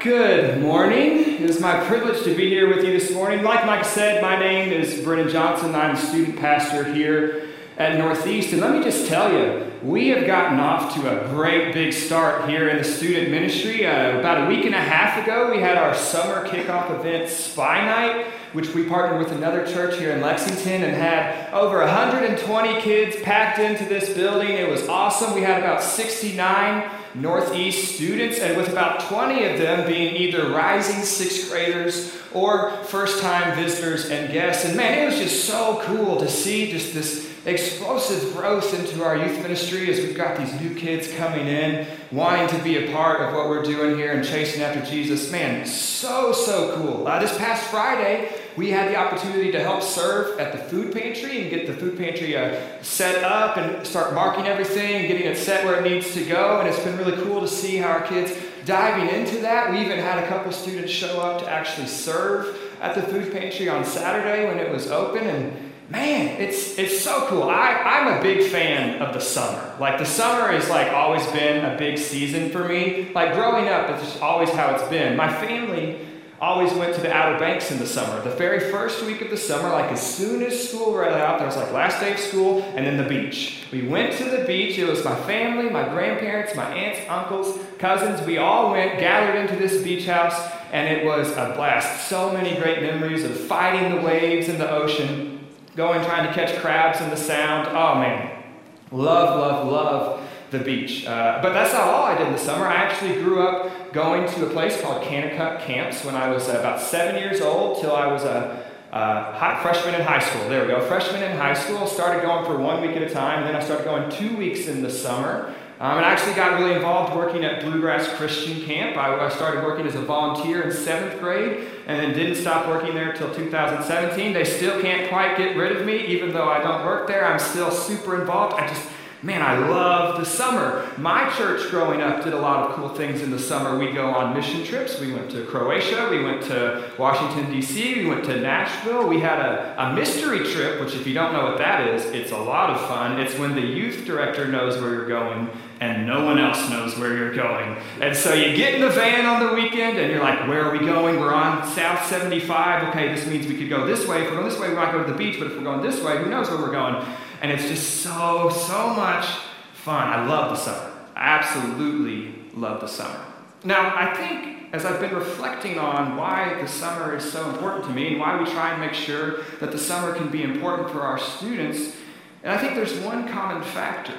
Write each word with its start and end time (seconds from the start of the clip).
Good 0.00 0.60
morning. 0.60 1.18
It 1.18 1.40
is 1.40 1.60
my 1.60 1.84
privilege 1.86 2.22
to 2.22 2.32
be 2.32 2.48
here 2.48 2.68
with 2.68 2.84
you 2.84 2.92
this 2.92 3.10
morning. 3.10 3.42
Like 3.42 3.66
Mike 3.66 3.84
said, 3.84 4.22
my 4.22 4.38
name 4.38 4.72
is 4.72 5.02
Brennan 5.02 5.28
Johnson. 5.28 5.74
I'm 5.74 5.96
a 5.96 5.98
student 5.98 6.38
pastor 6.38 6.84
here 6.84 7.48
at 7.78 7.98
Northeast. 7.98 8.52
And 8.52 8.60
let 8.60 8.76
me 8.76 8.84
just 8.84 9.08
tell 9.08 9.32
you, 9.32 9.72
we 9.82 10.08
have 10.08 10.24
gotten 10.24 10.60
off 10.60 10.94
to 10.94 11.00
a 11.00 11.28
great 11.30 11.74
big 11.74 11.92
start 11.92 12.48
here 12.48 12.68
in 12.68 12.76
the 12.76 12.84
student 12.84 13.32
ministry. 13.32 13.86
Uh, 13.86 14.20
about 14.20 14.46
a 14.46 14.48
week 14.48 14.64
and 14.64 14.74
a 14.74 14.80
half 14.80 15.20
ago, 15.20 15.50
we 15.50 15.60
had 15.60 15.76
our 15.76 15.96
summer 15.96 16.46
kickoff 16.46 16.96
event, 16.96 17.28
Spy 17.28 17.84
Night, 17.84 18.26
which 18.52 18.72
we 18.74 18.84
partnered 18.84 19.18
with 19.18 19.32
another 19.32 19.66
church 19.66 19.98
here 19.98 20.12
in 20.12 20.20
Lexington 20.20 20.84
and 20.84 20.96
had 20.96 21.52
over 21.52 21.78
120 21.78 22.80
kids 22.82 23.16
packed 23.22 23.58
into 23.58 23.84
this 23.86 24.14
building. 24.14 24.50
It 24.50 24.70
was 24.70 24.88
awesome. 24.88 25.34
We 25.34 25.42
had 25.42 25.58
about 25.58 25.82
69 25.82 26.88
Northeast 27.20 27.96
students, 27.96 28.38
and 28.38 28.56
with 28.56 28.68
about 28.68 29.00
20 29.08 29.44
of 29.44 29.58
them 29.58 29.86
being 29.86 30.16
either 30.16 30.50
rising 30.50 31.02
sixth 31.02 31.50
graders 31.50 32.14
or 32.32 32.70
first 32.84 33.22
time 33.22 33.56
visitors 33.56 34.10
and 34.10 34.32
guests. 34.32 34.64
And 34.64 34.76
man, 34.76 35.02
it 35.02 35.06
was 35.06 35.18
just 35.18 35.44
so 35.44 35.80
cool 35.84 36.18
to 36.18 36.28
see 36.28 36.70
just 36.70 36.94
this 36.94 37.28
explosive 37.46 38.34
growth 38.34 38.78
into 38.78 39.02
our 39.02 39.16
youth 39.16 39.40
ministry 39.42 39.90
as 39.90 39.98
we've 39.98 40.16
got 40.16 40.36
these 40.36 40.52
new 40.60 40.74
kids 40.74 41.12
coming 41.14 41.46
in, 41.46 41.86
wanting 42.12 42.48
to 42.48 42.62
be 42.62 42.76
a 42.76 42.92
part 42.92 43.20
of 43.20 43.34
what 43.34 43.48
we're 43.48 43.62
doing 43.62 43.96
here 43.96 44.12
and 44.12 44.26
chasing 44.26 44.62
after 44.62 44.84
Jesus. 44.84 45.30
Man, 45.32 45.64
so, 45.66 46.32
so 46.32 46.76
cool. 46.76 47.06
Uh, 47.06 47.18
this 47.18 47.36
past 47.38 47.64
Friday, 47.68 48.30
we 48.58 48.72
had 48.72 48.90
the 48.90 48.96
opportunity 48.96 49.52
to 49.52 49.62
help 49.62 49.80
serve 49.80 50.40
at 50.40 50.50
the 50.50 50.58
food 50.58 50.92
pantry 50.92 51.42
and 51.42 51.48
get 51.48 51.68
the 51.68 51.72
food 51.72 51.96
pantry 51.96 52.36
uh, 52.36 52.60
set 52.82 53.22
up 53.22 53.56
and 53.56 53.86
start 53.86 54.12
marking 54.12 54.48
everything 54.48 54.96
and 54.96 55.06
getting 55.06 55.28
it 55.28 55.38
set 55.38 55.64
where 55.64 55.76
it 55.76 55.88
needs 55.88 56.12
to 56.12 56.24
go. 56.24 56.58
And 56.58 56.68
it's 56.68 56.80
been 56.80 56.98
really 56.98 57.16
cool 57.22 57.40
to 57.40 57.46
see 57.46 57.76
how 57.76 57.90
our 57.90 58.02
kids 58.02 58.32
diving 58.64 59.14
into 59.14 59.38
that. 59.42 59.70
We 59.70 59.78
even 59.78 60.00
had 60.00 60.18
a 60.18 60.26
couple 60.26 60.50
students 60.50 60.90
show 60.90 61.20
up 61.20 61.40
to 61.42 61.48
actually 61.48 61.86
serve 61.86 62.58
at 62.80 62.96
the 62.96 63.02
food 63.02 63.32
pantry 63.32 63.68
on 63.68 63.84
Saturday 63.84 64.48
when 64.48 64.58
it 64.58 64.72
was 64.72 64.90
open. 64.90 65.24
And 65.24 65.72
man, 65.88 66.40
it's 66.40 66.76
it's 66.78 67.00
so 67.00 67.28
cool. 67.28 67.44
I, 67.44 67.74
I'm 67.74 68.18
a 68.18 68.22
big 68.22 68.50
fan 68.50 69.00
of 69.00 69.14
the 69.14 69.20
summer. 69.20 69.76
Like 69.78 69.98
the 69.98 70.04
summer 70.04 70.50
has 70.50 70.68
like 70.68 70.92
always 70.92 71.24
been 71.28 71.64
a 71.64 71.78
big 71.78 71.96
season 71.96 72.50
for 72.50 72.66
me. 72.66 73.12
Like 73.14 73.34
growing 73.34 73.68
up, 73.68 73.88
it's 73.90 74.02
just 74.02 74.20
always 74.20 74.50
how 74.50 74.74
it's 74.74 74.88
been. 74.88 75.16
My 75.16 75.32
family 75.32 76.08
always 76.40 76.72
went 76.74 76.94
to 76.94 77.00
the 77.00 77.12
Outer 77.12 77.38
Banks 77.38 77.70
in 77.70 77.78
the 77.78 77.86
summer. 77.86 78.22
The 78.22 78.36
very 78.36 78.60
first 78.70 79.04
week 79.04 79.20
of 79.20 79.30
the 79.30 79.36
summer, 79.36 79.68
like 79.70 79.90
as 79.90 80.00
soon 80.00 80.42
as 80.42 80.68
school 80.68 80.94
read 80.94 81.12
out, 81.12 81.38
there 81.38 81.46
was 81.46 81.56
like 81.56 81.72
last 81.72 82.00
day 82.00 82.12
of 82.12 82.18
school 82.18 82.62
and 82.76 82.86
then 82.86 82.96
the 82.96 83.08
beach. 83.08 83.64
We 83.72 83.86
went 83.86 84.16
to 84.18 84.24
the 84.24 84.44
beach. 84.44 84.78
It 84.78 84.86
was 84.86 85.04
my 85.04 85.16
family, 85.22 85.68
my 85.68 85.88
grandparents, 85.88 86.54
my 86.54 86.72
aunts, 86.72 87.00
uncles, 87.08 87.58
cousins. 87.78 88.24
We 88.26 88.38
all 88.38 88.72
went, 88.72 89.00
gathered 89.00 89.38
into 89.40 89.56
this 89.56 89.82
beach 89.82 90.06
house, 90.06 90.52
and 90.72 90.88
it 90.88 91.04
was 91.04 91.30
a 91.32 91.52
blast. 91.56 92.08
So 92.08 92.32
many 92.32 92.54
great 92.60 92.82
memories 92.82 93.24
of 93.24 93.36
fighting 93.36 93.96
the 93.96 94.02
waves 94.02 94.48
in 94.48 94.58
the 94.58 94.70
ocean 94.70 95.46
going 95.74 96.04
trying 96.04 96.26
to 96.26 96.34
catch 96.34 96.56
crabs 96.60 97.00
in 97.00 97.10
the 97.10 97.16
sound. 97.16 97.68
Oh 97.68 97.94
man, 97.94 98.42
love, 98.90 99.38
love, 99.38 99.68
love 99.68 100.27
the 100.50 100.58
beach. 100.58 101.06
Uh, 101.06 101.40
but 101.42 101.52
that's 101.52 101.72
not 101.72 101.82
all 101.82 102.04
I 102.04 102.16
did 102.16 102.26
in 102.26 102.32
the 102.32 102.38
summer. 102.38 102.66
I 102.66 102.74
actually 102.74 103.14
grew 103.22 103.42
up 103.42 103.92
going 103.92 104.28
to 104.28 104.46
a 104.46 104.50
place 104.50 104.80
called 104.80 105.02
Kanakuk 105.02 105.60
Camps 105.62 106.04
when 106.04 106.14
I 106.14 106.30
was 106.30 106.48
about 106.48 106.80
seven 106.80 107.20
years 107.20 107.40
old 107.40 107.80
till 107.80 107.94
I 107.94 108.06
was 108.06 108.24
a 108.24 108.64
high, 108.92 109.58
freshman 109.62 109.94
in 109.94 110.02
high 110.02 110.20
school. 110.20 110.48
There 110.48 110.62
we 110.62 110.68
go, 110.68 110.80
freshman 110.86 111.22
in 111.22 111.36
high 111.36 111.54
school. 111.54 111.86
Started 111.86 112.22
going 112.22 112.44
for 112.44 112.56
one 112.58 112.80
week 112.80 112.96
at 112.96 113.02
a 113.02 113.10
time, 113.10 113.38
and 113.40 113.48
then 113.48 113.56
I 113.56 113.64
started 113.64 113.84
going 113.84 114.10
two 114.10 114.36
weeks 114.36 114.66
in 114.66 114.82
the 114.82 114.90
summer. 114.90 115.54
Um, 115.80 115.98
and 115.98 116.04
I 116.04 116.10
actually 116.10 116.34
got 116.34 116.58
really 116.58 116.74
involved 116.74 117.14
working 117.14 117.44
at 117.44 117.62
Bluegrass 117.62 118.08
Christian 118.16 118.62
Camp. 118.62 118.96
I, 118.96 119.14
I, 119.14 119.28
started 119.28 119.62
working 119.62 119.86
as 119.86 119.94
a 119.94 120.00
volunteer 120.00 120.62
in 120.62 120.72
seventh 120.72 121.20
grade 121.20 121.68
and 121.86 122.00
then 122.00 122.14
didn't 122.14 122.34
stop 122.34 122.66
working 122.66 122.96
there 122.96 123.12
until 123.12 123.32
2017. 123.32 124.32
They 124.32 124.44
still 124.44 124.82
can't 124.82 125.08
quite 125.08 125.38
get 125.38 125.56
rid 125.56 125.76
of 125.76 125.86
me, 125.86 126.04
even 126.06 126.32
though 126.32 126.48
I 126.48 126.60
don't 126.60 126.84
work 126.84 127.06
there. 127.06 127.24
I'm 127.24 127.38
still 127.38 127.70
super 127.70 128.20
involved. 128.20 128.54
I 128.54 128.66
just 128.66 128.88
Man, 129.20 129.42
I 129.42 129.58
love 129.66 130.20
the 130.20 130.24
summer. 130.24 130.88
My 130.96 131.28
church 131.30 131.68
growing 131.70 132.00
up 132.00 132.22
did 132.22 132.34
a 132.34 132.38
lot 132.38 132.70
of 132.70 132.76
cool 132.76 132.88
things 132.88 133.20
in 133.20 133.32
the 133.32 133.38
summer. 133.38 133.76
We 133.76 133.90
go 133.90 134.06
on 134.06 134.32
mission 134.32 134.62
trips. 134.62 135.00
We 135.00 135.12
went 135.12 135.28
to 135.32 135.44
Croatia. 135.46 136.06
We 136.08 136.22
went 136.22 136.42
to 136.44 136.88
Washington, 136.96 137.50
D.C. 137.50 138.04
We 138.04 138.08
went 138.08 138.24
to 138.26 138.40
Nashville. 138.40 139.08
We 139.08 139.18
had 139.18 139.40
a, 139.40 139.88
a 139.88 139.92
mystery 139.92 140.44
trip, 140.52 140.80
which, 140.80 140.94
if 140.94 141.04
you 141.04 141.14
don't 141.14 141.32
know 141.32 141.46
what 141.46 141.58
that 141.58 141.88
is, 141.88 142.04
it's 142.04 142.30
a 142.30 142.38
lot 142.38 142.70
of 142.70 142.80
fun. 142.86 143.18
It's 143.18 143.36
when 143.36 143.56
the 143.56 143.60
youth 143.60 144.04
director 144.04 144.46
knows 144.46 144.80
where 144.80 144.94
you're 144.94 145.08
going 145.08 145.50
and 145.80 146.06
no 146.06 146.24
one 146.24 146.38
else 146.38 146.70
knows 146.70 146.96
where 146.96 147.16
you're 147.16 147.34
going. 147.34 147.76
And 148.00 148.16
so 148.16 148.34
you 148.34 148.56
get 148.56 148.74
in 148.74 148.80
the 148.80 148.90
van 148.90 149.26
on 149.26 149.46
the 149.46 149.54
weekend 149.54 149.98
and 149.98 150.10
you're 150.12 150.22
like, 150.22 150.46
where 150.48 150.64
are 150.64 150.72
we 150.72 150.80
going? 150.80 151.18
We're 151.18 151.34
on 151.34 151.66
South 151.68 152.06
75. 152.06 152.88
Okay, 152.88 153.14
this 153.14 153.26
means 153.26 153.46
we 153.46 153.56
could 153.56 153.68
go 153.68 153.86
this 153.86 154.06
way. 154.06 154.22
If 154.22 154.30
we're 154.30 154.36
going 154.36 154.48
this 154.48 154.58
way, 154.58 154.68
we 154.68 154.74
might 154.74 154.92
go 154.92 155.04
to 155.04 155.10
the 155.10 155.18
beach, 155.18 155.38
but 155.38 155.48
if 155.48 155.56
we're 155.56 155.62
going 155.62 155.82
this 155.82 156.02
way, 156.02 156.18
who 156.18 156.30
knows 156.30 156.48
where 156.48 156.58
we're 156.58 156.72
going? 156.72 157.04
And 157.40 157.52
it's 157.52 157.68
just 157.68 158.02
so, 158.02 158.50
so 158.50 158.94
much 158.94 159.26
fun. 159.74 160.08
I 160.08 160.26
love 160.26 160.50
the 160.50 160.56
summer. 160.56 160.92
I 161.14 161.28
absolutely 161.36 162.34
love 162.54 162.80
the 162.80 162.88
summer. 162.88 163.24
Now, 163.64 163.94
I 163.96 164.14
think 164.14 164.72
as 164.72 164.84
I've 164.84 165.00
been 165.00 165.14
reflecting 165.14 165.78
on 165.78 166.16
why 166.16 166.58
the 166.60 166.68
summer 166.68 167.16
is 167.16 167.30
so 167.30 167.48
important 167.50 167.84
to 167.84 167.90
me 167.90 168.08
and 168.08 168.20
why 168.20 168.38
we 168.38 168.44
try 168.50 168.72
and 168.72 168.80
make 168.80 168.92
sure 168.92 169.44
that 169.60 169.72
the 169.72 169.78
summer 169.78 170.14
can 170.14 170.28
be 170.28 170.42
important 170.42 170.90
for 170.90 171.00
our 171.00 171.18
students, 171.18 171.96
and 172.42 172.52
I 172.52 172.58
think 172.58 172.74
there's 172.74 172.98
one 173.00 173.28
common 173.28 173.62
factor. 173.62 174.14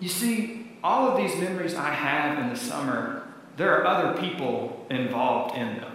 You 0.00 0.08
see, 0.08 0.70
all 0.84 1.08
of 1.08 1.16
these 1.16 1.36
memories 1.40 1.74
I 1.74 1.90
have 1.90 2.38
in 2.38 2.48
the 2.48 2.56
summer, 2.56 3.26
there 3.56 3.74
are 3.76 3.86
other 3.86 4.20
people 4.20 4.86
involved 4.90 5.56
in 5.56 5.76
them. 5.78 5.85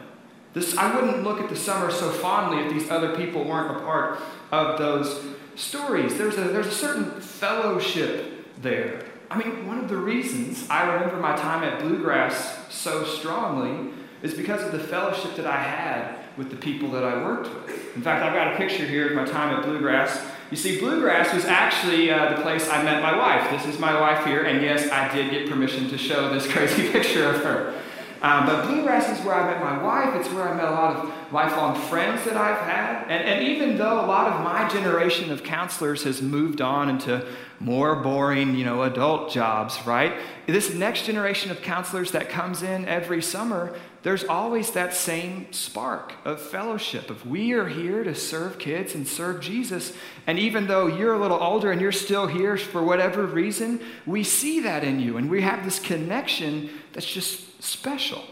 This, 0.53 0.75
I 0.77 0.93
wouldn't 0.93 1.23
look 1.23 1.39
at 1.39 1.49
the 1.49 1.55
summer 1.55 1.91
so 1.91 2.09
fondly 2.09 2.63
if 2.65 2.71
these 2.71 2.91
other 2.91 3.15
people 3.15 3.45
weren't 3.45 3.77
a 3.77 3.79
part 3.81 4.19
of 4.51 4.77
those 4.77 5.23
stories. 5.55 6.17
There's 6.17 6.37
a, 6.37 6.41
there's 6.41 6.67
a 6.67 6.71
certain 6.71 7.21
fellowship 7.21 8.61
there. 8.61 9.05
I 9.29 9.37
mean, 9.37 9.65
one 9.65 9.77
of 9.77 9.87
the 9.87 9.95
reasons 9.95 10.67
I 10.69 10.93
remember 10.93 11.15
my 11.17 11.37
time 11.37 11.63
at 11.63 11.79
Bluegrass 11.79 12.57
so 12.69 13.05
strongly 13.05 13.93
is 14.21 14.33
because 14.33 14.61
of 14.61 14.73
the 14.73 14.79
fellowship 14.79 15.35
that 15.35 15.47
I 15.47 15.55
had 15.55 16.17
with 16.37 16.49
the 16.49 16.57
people 16.57 16.91
that 16.91 17.03
I 17.03 17.23
worked 17.23 17.53
with. 17.53 17.95
In 17.95 18.01
fact, 18.01 18.23
I've 18.23 18.33
got 18.33 18.53
a 18.53 18.57
picture 18.57 18.85
here 18.85 19.09
of 19.09 19.15
my 19.15 19.25
time 19.25 19.55
at 19.55 19.63
Bluegrass. 19.63 20.21
You 20.49 20.57
see, 20.57 20.79
Bluegrass 20.79 21.33
was 21.33 21.45
actually 21.45 22.11
uh, 22.11 22.35
the 22.35 22.41
place 22.41 22.67
I 22.69 22.83
met 22.83 23.01
my 23.01 23.15
wife. 23.15 23.49
This 23.51 23.73
is 23.73 23.79
my 23.79 23.99
wife 23.99 24.25
here, 24.25 24.43
and 24.43 24.61
yes, 24.61 24.91
I 24.91 25.13
did 25.13 25.31
get 25.31 25.49
permission 25.49 25.89
to 25.89 25.97
show 25.97 26.29
this 26.29 26.45
crazy 26.51 26.89
picture 26.91 27.29
of 27.29 27.37
her. 27.43 27.80
Um, 28.21 28.45
but 28.45 28.67
Bluegrass 28.67 29.17
is 29.17 29.25
where 29.25 29.33
I 29.33 29.51
met 29.51 29.61
my 29.61 29.81
wife. 29.81 30.15
It's 30.15 30.31
where 30.31 30.47
I 30.47 30.53
met 30.55 30.67
a 30.67 30.71
lot 30.71 30.95
of 30.95 31.33
lifelong 31.33 31.75
friends 31.89 32.23
that 32.25 32.37
I've 32.37 32.59
had. 32.59 33.03
And, 33.09 33.27
and 33.27 33.47
even 33.47 33.77
though 33.77 33.99
a 33.99 34.05
lot 34.05 34.31
of 34.31 34.43
my 34.43 34.69
generation 34.69 35.31
of 35.31 35.43
counselors 35.43 36.03
has 36.03 36.21
moved 36.21 36.61
on 36.61 36.87
into 36.87 37.25
more 37.59 37.95
boring, 37.95 38.55
you 38.55 38.63
know, 38.63 38.83
adult 38.83 39.31
jobs, 39.31 39.79
right? 39.87 40.13
This 40.45 40.73
next 40.73 41.05
generation 41.05 41.49
of 41.49 41.63
counselors 41.63 42.11
that 42.11 42.29
comes 42.29 42.61
in 42.61 42.85
every 42.87 43.23
summer, 43.23 43.75
there's 44.03 44.23
always 44.23 44.71
that 44.71 44.95
same 44.95 45.51
spark 45.53 46.13
of 46.25 46.41
fellowship 46.41 47.11
of 47.11 47.27
we 47.27 47.53
are 47.53 47.67
here 47.67 48.03
to 48.03 48.15
serve 48.15 48.57
kids 48.57 48.95
and 48.95 49.07
serve 49.07 49.41
Jesus. 49.41 49.93
And 50.25 50.39
even 50.39 50.65
though 50.65 50.87
you're 50.87 51.13
a 51.13 51.19
little 51.19 51.37
older 51.37 51.71
and 51.71 51.79
you're 51.79 51.91
still 51.91 52.25
here 52.25 52.57
for 52.57 52.81
whatever 52.81 53.27
reason, 53.27 53.79
we 54.07 54.23
see 54.23 54.59
that 54.61 54.83
in 54.83 54.99
you 54.99 55.17
and 55.17 55.29
we 55.29 55.41
have 55.41 55.63
this 55.63 55.79
connection 55.79 56.71
that's 56.93 57.05
just 57.05 57.61
special. 57.61 58.23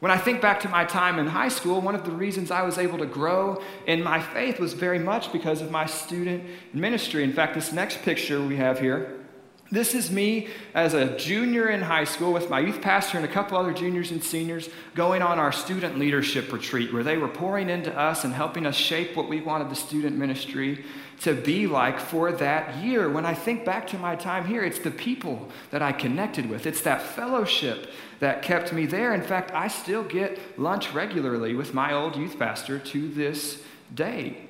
When 0.00 0.12
I 0.12 0.18
think 0.18 0.42
back 0.42 0.60
to 0.60 0.68
my 0.68 0.84
time 0.84 1.18
in 1.18 1.26
high 1.26 1.48
school, 1.48 1.80
one 1.80 1.94
of 1.94 2.04
the 2.04 2.10
reasons 2.10 2.50
I 2.50 2.62
was 2.62 2.76
able 2.76 2.98
to 2.98 3.06
grow 3.06 3.62
in 3.86 4.02
my 4.02 4.20
faith 4.20 4.60
was 4.60 4.74
very 4.74 4.98
much 4.98 5.32
because 5.32 5.62
of 5.62 5.70
my 5.70 5.86
student 5.86 6.44
ministry. 6.74 7.24
In 7.24 7.32
fact, 7.32 7.54
this 7.54 7.72
next 7.72 8.02
picture 8.02 8.42
we 8.42 8.56
have 8.56 8.78
here, 8.78 9.25
this 9.70 9.94
is 9.94 10.10
me 10.10 10.48
as 10.74 10.94
a 10.94 11.16
junior 11.16 11.68
in 11.68 11.82
high 11.82 12.04
school 12.04 12.32
with 12.32 12.48
my 12.48 12.60
youth 12.60 12.80
pastor 12.80 13.16
and 13.16 13.26
a 13.26 13.30
couple 13.30 13.58
other 13.58 13.72
juniors 13.72 14.12
and 14.12 14.22
seniors 14.22 14.68
going 14.94 15.22
on 15.22 15.40
our 15.40 15.50
student 15.50 15.98
leadership 15.98 16.52
retreat 16.52 16.92
where 16.92 17.02
they 17.02 17.16
were 17.16 17.28
pouring 17.28 17.68
into 17.68 17.92
us 17.98 18.24
and 18.24 18.32
helping 18.32 18.64
us 18.64 18.76
shape 18.76 19.16
what 19.16 19.28
we 19.28 19.40
wanted 19.40 19.68
the 19.68 19.74
student 19.74 20.16
ministry 20.16 20.84
to 21.20 21.34
be 21.34 21.66
like 21.66 21.98
for 21.98 22.30
that 22.30 22.76
year. 22.76 23.08
When 23.08 23.26
I 23.26 23.34
think 23.34 23.64
back 23.64 23.86
to 23.88 23.98
my 23.98 24.14
time 24.14 24.46
here, 24.46 24.62
it's 24.62 24.78
the 24.78 24.90
people 24.90 25.50
that 25.70 25.82
I 25.82 25.92
connected 25.92 26.48
with, 26.48 26.66
it's 26.66 26.82
that 26.82 27.02
fellowship 27.02 27.90
that 28.20 28.42
kept 28.42 28.72
me 28.72 28.86
there. 28.86 29.14
In 29.14 29.22
fact, 29.22 29.50
I 29.52 29.68
still 29.68 30.04
get 30.04 30.58
lunch 30.58 30.92
regularly 30.92 31.54
with 31.54 31.74
my 31.74 31.92
old 31.92 32.16
youth 32.16 32.38
pastor 32.38 32.78
to 32.78 33.08
this 33.08 33.62
day. 33.94 34.45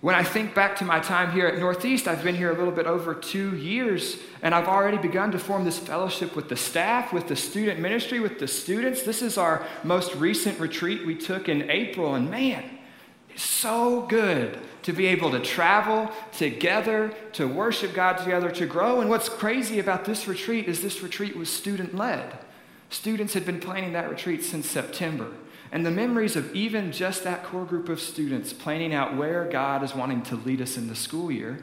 When 0.00 0.14
I 0.14 0.22
think 0.22 0.54
back 0.54 0.76
to 0.76 0.84
my 0.84 1.00
time 1.00 1.32
here 1.32 1.48
at 1.48 1.58
Northeast, 1.58 2.06
I've 2.06 2.22
been 2.22 2.36
here 2.36 2.52
a 2.52 2.56
little 2.56 2.72
bit 2.72 2.86
over 2.86 3.14
two 3.14 3.56
years, 3.56 4.16
and 4.42 4.54
I've 4.54 4.68
already 4.68 4.96
begun 4.96 5.32
to 5.32 5.40
form 5.40 5.64
this 5.64 5.78
fellowship 5.78 6.36
with 6.36 6.48
the 6.48 6.56
staff, 6.56 7.12
with 7.12 7.26
the 7.26 7.34
student 7.34 7.80
ministry, 7.80 8.20
with 8.20 8.38
the 8.38 8.46
students. 8.46 9.02
This 9.02 9.22
is 9.22 9.36
our 9.36 9.66
most 9.82 10.14
recent 10.14 10.60
retreat 10.60 11.04
we 11.04 11.16
took 11.16 11.48
in 11.48 11.68
April, 11.68 12.14
and 12.14 12.30
man, 12.30 12.62
it's 13.28 13.42
so 13.42 14.02
good 14.02 14.60
to 14.82 14.92
be 14.92 15.06
able 15.06 15.32
to 15.32 15.40
travel 15.40 16.12
together, 16.30 17.12
to 17.32 17.48
worship 17.48 17.92
God 17.92 18.18
together, 18.18 18.52
to 18.52 18.66
grow. 18.66 19.00
And 19.00 19.10
what's 19.10 19.28
crazy 19.28 19.80
about 19.80 20.04
this 20.04 20.28
retreat 20.28 20.68
is 20.68 20.80
this 20.80 21.02
retreat 21.02 21.36
was 21.36 21.50
student 21.50 21.96
led. 21.96 22.38
Students 22.88 23.34
had 23.34 23.44
been 23.44 23.58
planning 23.58 23.94
that 23.94 24.08
retreat 24.08 24.44
since 24.44 24.70
September. 24.70 25.32
And 25.70 25.84
the 25.84 25.90
memories 25.90 26.36
of 26.36 26.54
even 26.54 26.92
just 26.92 27.24
that 27.24 27.44
core 27.44 27.64
group 27.64 27.88
of 27.88 28.00
students 28.00 28.52
planning 28.52 28.94
out 28.94 29.16
where 29.16 29.44
God 29.44 29.82
is 29.82 29.94
wanting 29.94 30.22
to 30.22 30.36
lead 30.36 30.60
us 30.60 30.76
in 30.76 30.88
the 30.88 30.94
school 30.94 31.30
year, 31.30 31.62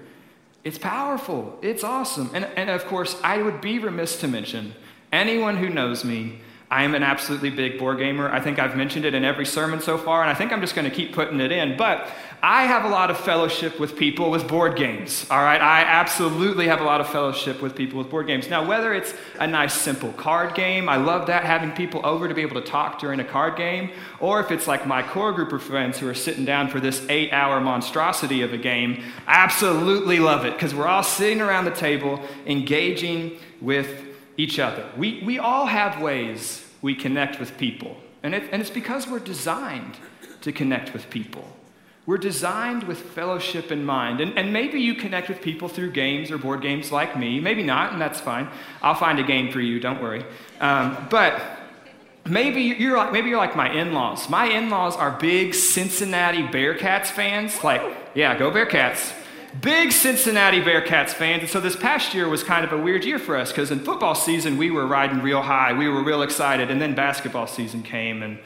it's 0.64 0.78
powerful. 0.78 1.58
It's 1.62 1.84
awesome. 1.84 2.30
And, 2.34 2.46
and 2.56 2.70
of 2.70 2.86
course, 2.86 3.20
I 3.24 3.42
would 3.42 3.62
be 3.62 3.80
remiss 3.80 4.20
to 4.22 4.28
mention 4.28 4.76
anyone 5.12 5.58
who 5.58 5.70
knows 5.70 6.04
me 6.04 6.42
I 6.70 6.84
am 6.84 6.96
an 6.96 7.04
absolutely 7.04 7.52
big 7.52 7.78
board 7.78 8.00
gamer. 8.00 8.30
I 8.30 8.40
think 8.40 8.58
I've 8.58 8.76
mentioned 8.76 9.06
it 9.06 9.14
in 9.14 9.24
every 9.24 9.46
sermon 9.46 9.82
so 9.82 9.98
far, 9.98 10.22
and 10.22 10.30
I 10.30 10.34
think 10.34 10.52
I'm 10.52 10.62
just 10.62 10.76
going 10.76 10.90
to 10.90 10.96
keep 10.96 11.14
putting 11.14 11.40
it 11.40 11.52
in. 11.52 11.78
But 11.78 12.10
I 12.42 12.66
have 12.66 12.86
a 12.86 12.90
lot 12.90 13.10
of 13.10 13.18
fellowship 13.18 13.80
with 13.80 13.96
people 13.96 14.30
with 14.30 14.48
board 14.48 14.76
games, 14.76 15.26
all 15.32 15.44
right? 15.44 15.60
I 15.60 15.82
absolutely 15.82 16.68
have 16.68 16.82
a 16.82 16.84
lot 16.84 17.02
of 17.02 17.10
fellowship 17.10 17.62
with 17.62 17.76
people 17.76 17.98
with 17.98 18.10
board 18.10 18.28
games. 18.28 18.50
Now, 18.50 18.66
whether 18.68 18.94
it's 18.94 19.14
a 19.40 19.48
nice, 19.48 19.74
simple 19.74 20.14
card 20.14 20.54
game, 20.54 20.88
I 20.88 20.98
love 20.98 21.28
that, 21.28 21.44
having 21.44 21.72
people 21.72 22.02
over 22.06 22.28
to 22.28 22.34
be 22.34 22.42
able 22.42 22.62
to 22.62 22.68
talk 22.68 23.00
during 23.00 23.20
a 23.20 23.24
card 23.24 23.56
game, 23.56 23.92
or 24.20 24.40
if 24.40 24.52
it's 24.52 24.68
like 24.68 24.86
my 24.86 25.02
core 25.02 25.34
group 25.34 25.54
of 25.54 25.64
friends 25.64 25.98
who 25.98 26.08
are 26.08 26.14
sitting 26.14 26.46
down 26.46 26.70
for 26.70 26.80
this 26.80 27.06
eight 27.10 27.34
hour 27.34 27.60
monstrosity 27.60 28.42
of 28.42 28.54
a 28.54 28.58
game, 28.58 29.04
I 29.26 29.44
absolutely 29.44 30.20
love 30.20 30.46
it 30.46 30.54
because 30.54 30.76
we're 30.76 30.88
all 30.88 31.04
sitting 31.04 31.42
around 31.42 31.66
the 31.66 31.72
table 31.72 32.22
engaging 32.46 33.38
with 33.62 34.04
each 34.38 34.60
other. 34.60 34.88
We, 34.98 35.24
we 35.26 35.40
all 35.40 35.66
have 35.66 36.02
ways 36.02 36.64
we 36.82 36.94
connect 36.94 37.40
with 37.40 37.58
people, 37.58 37.98
and, 38.22 38.36
it, 38.36 38.44
and 38.52 38.62
it's 38.62 38.70
because 38.70 39.08
we're 39.08 39.20
designed 39.20 39.98
to 40.42 40.52
connect 40.52 40.94
with 40.94 41.10
people. 41.10 41.44
We're 42.06 42.18
designed 42.18 42.84
with 42.84 43.00
fellowship 43.00 43.72
in 43.72 43.84
mind. 43.84 44.22
And, 44.22 44.38
and 44.38 44.54
maybe 44.54 44.80
you 44.80 44.94
connect 44.94 45.28
with 45.28 45.42
people 45.42 45.68
through 45.68 45.92
games 45.92 46.30
or 46.30 46.38
board 46.38 46.62
games 46.62 46.92
like 46.92 47.18
me. 47.18 47.40
Maybe 47.40 47.64
not, 47.64 47.94
and 47.94 48.02
that's 48.02 48.20
fine. 48.20 48.48
I'll 48.82 48.96
find 48.96 49.20
a 49.20 49.24
game 49.24 49.52
for 49.52 49.60
you, 49.60 49.80
don't 49.80 50.02
worry. 50.02 50.24
Um, 50.60 51.08
but 51.10 51.42
maybe 52.26 52.62
you're 52.62 52.98
like 52.98 53.12
maybe 53.12 53.30
you're 53.30 53.40
like 53.40 53.56
my 53.56 53.72
in-laws. 53.72 54.30
My 54.30 54.46
in-laws 54.46 54.96
are 54.96 55.12
big 55.12 55.56
Cincinnati 55.56 56.44
Bearcats 56.44 57.08
fans. 57.08 57.64
Like, 57.64 57.82
yeah, 58.14 58.38
go 58.38 58.52
Bearcats 58.52 59.14
big 59.62 59.92
Cincinnati 59.92 60.62
Bearcats 60.62 61.10
fans. 61.10 61.44
And 61.44 61.50
so 61.50 61.60
this 61.60 61.76
past 61.76 62.14
year 62.14 62.28
was 62.28 62.44
kind 62.44 62.66
of 62.66 62.72
a 62.74 62.78
weird 62.78 63.06
year 63.06 63.20
for 63.20 63.38
us 63.38 63.52
because 63.52 63.72
in 63.72 63.80
football 63.80 64.16
season, 64.16 64.58
we 64.58 64.72
were 64.72 64.86
riding 64.86 65.22
real 65.22 65.42
high. 65.42 65.74
We 65.74 65.88
were 65.88 66.04
real 66.04 66.22
excited. 66.22 66.70
And 66.70 66.82
then 66.82 66.96
basketball 66.96 67.48
season 67.48 67.84
came 67.84 68.24
and 68.24 68.40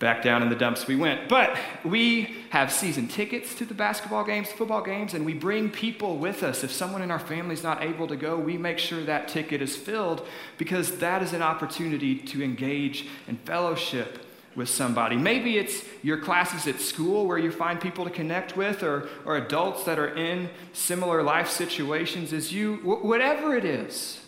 back 0.00 0.22
down 0.22 0.42
in 0.42 0.48
the 0.48 0.56
dumps 0.56 0.86
we 0.86 0.96
went. 0.96 1.28
But 1.28 1.56
we 1.84 2.34
have 2.48 2.72
season 2.72 3.06
tickets 3.06 3.54
to 3.56 3.66
the 3.66 3.74
basketball 3.74 4.24
games, 4.24 4.50
football 4.50 4.82
games, 4.82 5.14
and 5.14 5.24
we 5.24 5.34
bring 5.34 5.70
people 5.70 6.16
with 6.16 6.42
us. 6.42 6.64
If 6.64 6.72
someone 6.72 7.02
in 7.02 7.10
our 7.10 7.18
family 7.18 7.52
is 7.52 7.62
not 7.62 7.82
able 7.82 8.08
to 8.08 8.16
go, 8.16 8.36
we 8.36 8.56
make 8.56 8.78
sure 8.78 9.04
that 9.04 9.28
ticket 9.28 9.60
is 9.60 9.76
filled 9.76 10.26
because 10.56 10.98
that 10.98 11.22
is 11.22 11.34
an 11.34 11.42
opportunity 11.42 12.16
to 12.16 12.42
engage 12.42 13.06
in 13.28 13.36
fellowship 13.36 14.26
with 14.56 14.70
somebody. 14.70 15.16
Maybe 15.16 15.58
it's 15.58 15.84
your 16.02 16.16
classes 16.16 16.66
at 16.66 16.80
school 16.80 17.26
where 17.26 17.38
you 17.38 17.52
find 17.52 17.78
people 17.78 18.04
to 18.04 18.10
connect 18.10 18.56
with, 18.56 18.82
or, 18.82 19.06
or 19.26 19.36
adults 19.36 19.84
that 19.84 19.98
are 19.98 20.08
in 20.08 20.48
similar 20.72 21.22
life 21.22 21.48
situations 21.48 22.32
as 22.32 22.52
you. 22.52 22.76
Wh- 22.78 23.04
whatever 23.04 23.54
it 23.54 23.66
is, 23.66 24.24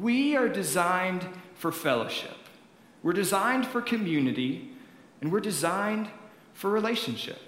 we 0.00 0.36
are 0.36 0.48
designed 0.48 1.26
for 1.54 1.72
fellowship. 1.72 2.36
We're 3.02 3.14
designed 3.14 3.66
for 3.66 3.82
community, 3.82 4.70
and 5.24 5.32
we're 5.32 5.40
designed 5.40 6.06
for 6.52 6.68
relationship. 6.68 7.40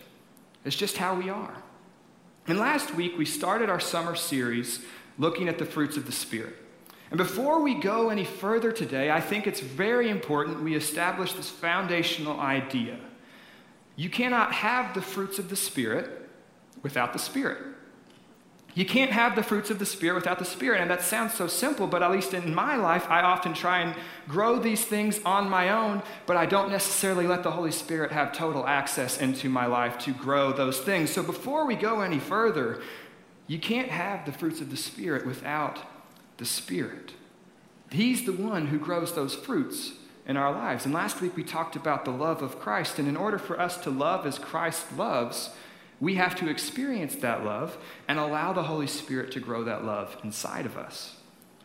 It's 0.64 0.74
just 0.74 0.96
how 0.96 1.14
we 1.14 1.28
are. 1.28 1.62
And 2.46 2.58
last 2.58 2.94
week, 2.94 3.18
we 3.18 3.26
started 3.26 3.68
our 3.68 3.80
summer 3.80 4.16
series 4.16 4.80
looking 5.18 5.46
at 5.46 5.58
the 5.58 5.66
fruits 5.66 5.98
of 5.98 6.06
the 6.06 6.12
Spirit. 6.12 6.56
And 7.10 7.18
before 7.18 7.60
we 7.60 7.74
go 7.74 8.08
any 8.08 8.24
further 8.24 8.72
today, 8.72 9.10
I 9.10 9.20
think 9.20 9.46
it's 9.46 9.60
very 9.60 10.08
important 10.08 10.62
we 10.62 10.74
establish 10.74 11.34
this 11.34 11.50
foundational 11.50 12.40
idea. 12.40 12.98
You 13.94 14.08
cannot 14.08 14.52
have 14.52 14.94
the 14.94 15.02
fruits 15.02 15.38
of 15.38 15.50
the 15.50 15.56
Spirit 15.56 16.30
without 16.82 17.12
the 17.12 17.18
Spirit. 17.18 17.58
You 18.76 18.84
can't 18.84 19.10
have 19.10 19.34
the 19.34 19.42
fruits 19.42 19.70
of 19.70 19.78
the 19.78 19.86
Spirit 19.86 20.16
without 20.16 20.38
the 20.38 20.44
Spirit. 20.44 20.82
And 20.82 20.90
that 20.90 21.00
sounds 21.00 21.32
so 21.32 21.46
simple, 21.46 21.86
but 21.86 22.02
at 22.02 22.10
least 22.10 22.34
in 22.34 22.54
my 22.54 22.76
life, 22.76 23.06
I 23.08 23.22
often 23.22 23.54
try 23.54 23.80
and 23.80 23.96
grow 24.28 24.58
these 24.58 24.84
things 24.84 25.18
on 25.24 25.48
my 25.48 25.70
own, 25.70 26.02
but 26.26 26.36
I 26.36 26.44
don't 26.44 26.70
necessarily 26.70 27.26
let 27.26 27.42
the 27.42 27.52
Holy 27.52 27.72
Spirit 27.72 28.12
have 28.12 28.34
total 28.34 28.66
access 28.66 29.18
into 29.18 29.48
my 29.48 29.64
life 29.64 29.96
to 30.00 30.12
grow 30.12 30.52
those 30.52 30.78
things. 30.78 31.10
So 31.10 31.22
before 31.22 31.64
we 31.64 31.74
go 31.74 32.02
any 32.02 32.18
further, 32.18 32.82
you 33.46 33.58
can't 33.58 33.88
have 33.88 34.26
the 34.26 34.32
fruits 34.32 34.60
of 34.60 34.70
the 34.70 34.76
Spirit 34.76 35.24
without 35.24 35.78
the 36.36 36.44
Spirit. 36.44 37.14
He's 37.90 38.26
the 38.26 38.32
one 38.34 38.66
who 38.66 38.78
grows 38.78 39.14
those 39.14 39.34
fruits 39.34 39.92
in 40.26 40.36
our 40.36 40.52
lives. 40.52 40.84
And 40.84 40.92
last 40.92 41.22
week 41.22 41.34
we 41.34 41.44
talked 41.44 41.76
about 41.76 42.04
the 42.04 42.10
love 42.10 42.42
of 42.42 42.60
Christ. 42.60 42.98
And 42.98 43.08
in 43.08 43.16
order 43.16 43.38
for 43.38 43.58
us 43.58 43.78
to 43.78 43.90
love 43.90 44.26
as 44.26 44.38
Christ 44.38 44.98
loves, 44.98 45.48
we 46.00 46.16
have 46.16 46.36
to 46.36 46.48
experience 46.48 47.16
that 47.16 47.44
love 47.44 47.78
and 48.06 48.18
allow 48.18 48.52
the 48.52 48.64
Holy 48.64 48.86
Spirit 48.86 49.32
to 49.32 49.40
grow 49.40 49.64
that 49.64 49.84
love 49.84 50.16
inside 50.22 50.66
of 50.66 50.76
us. 50.76 51.16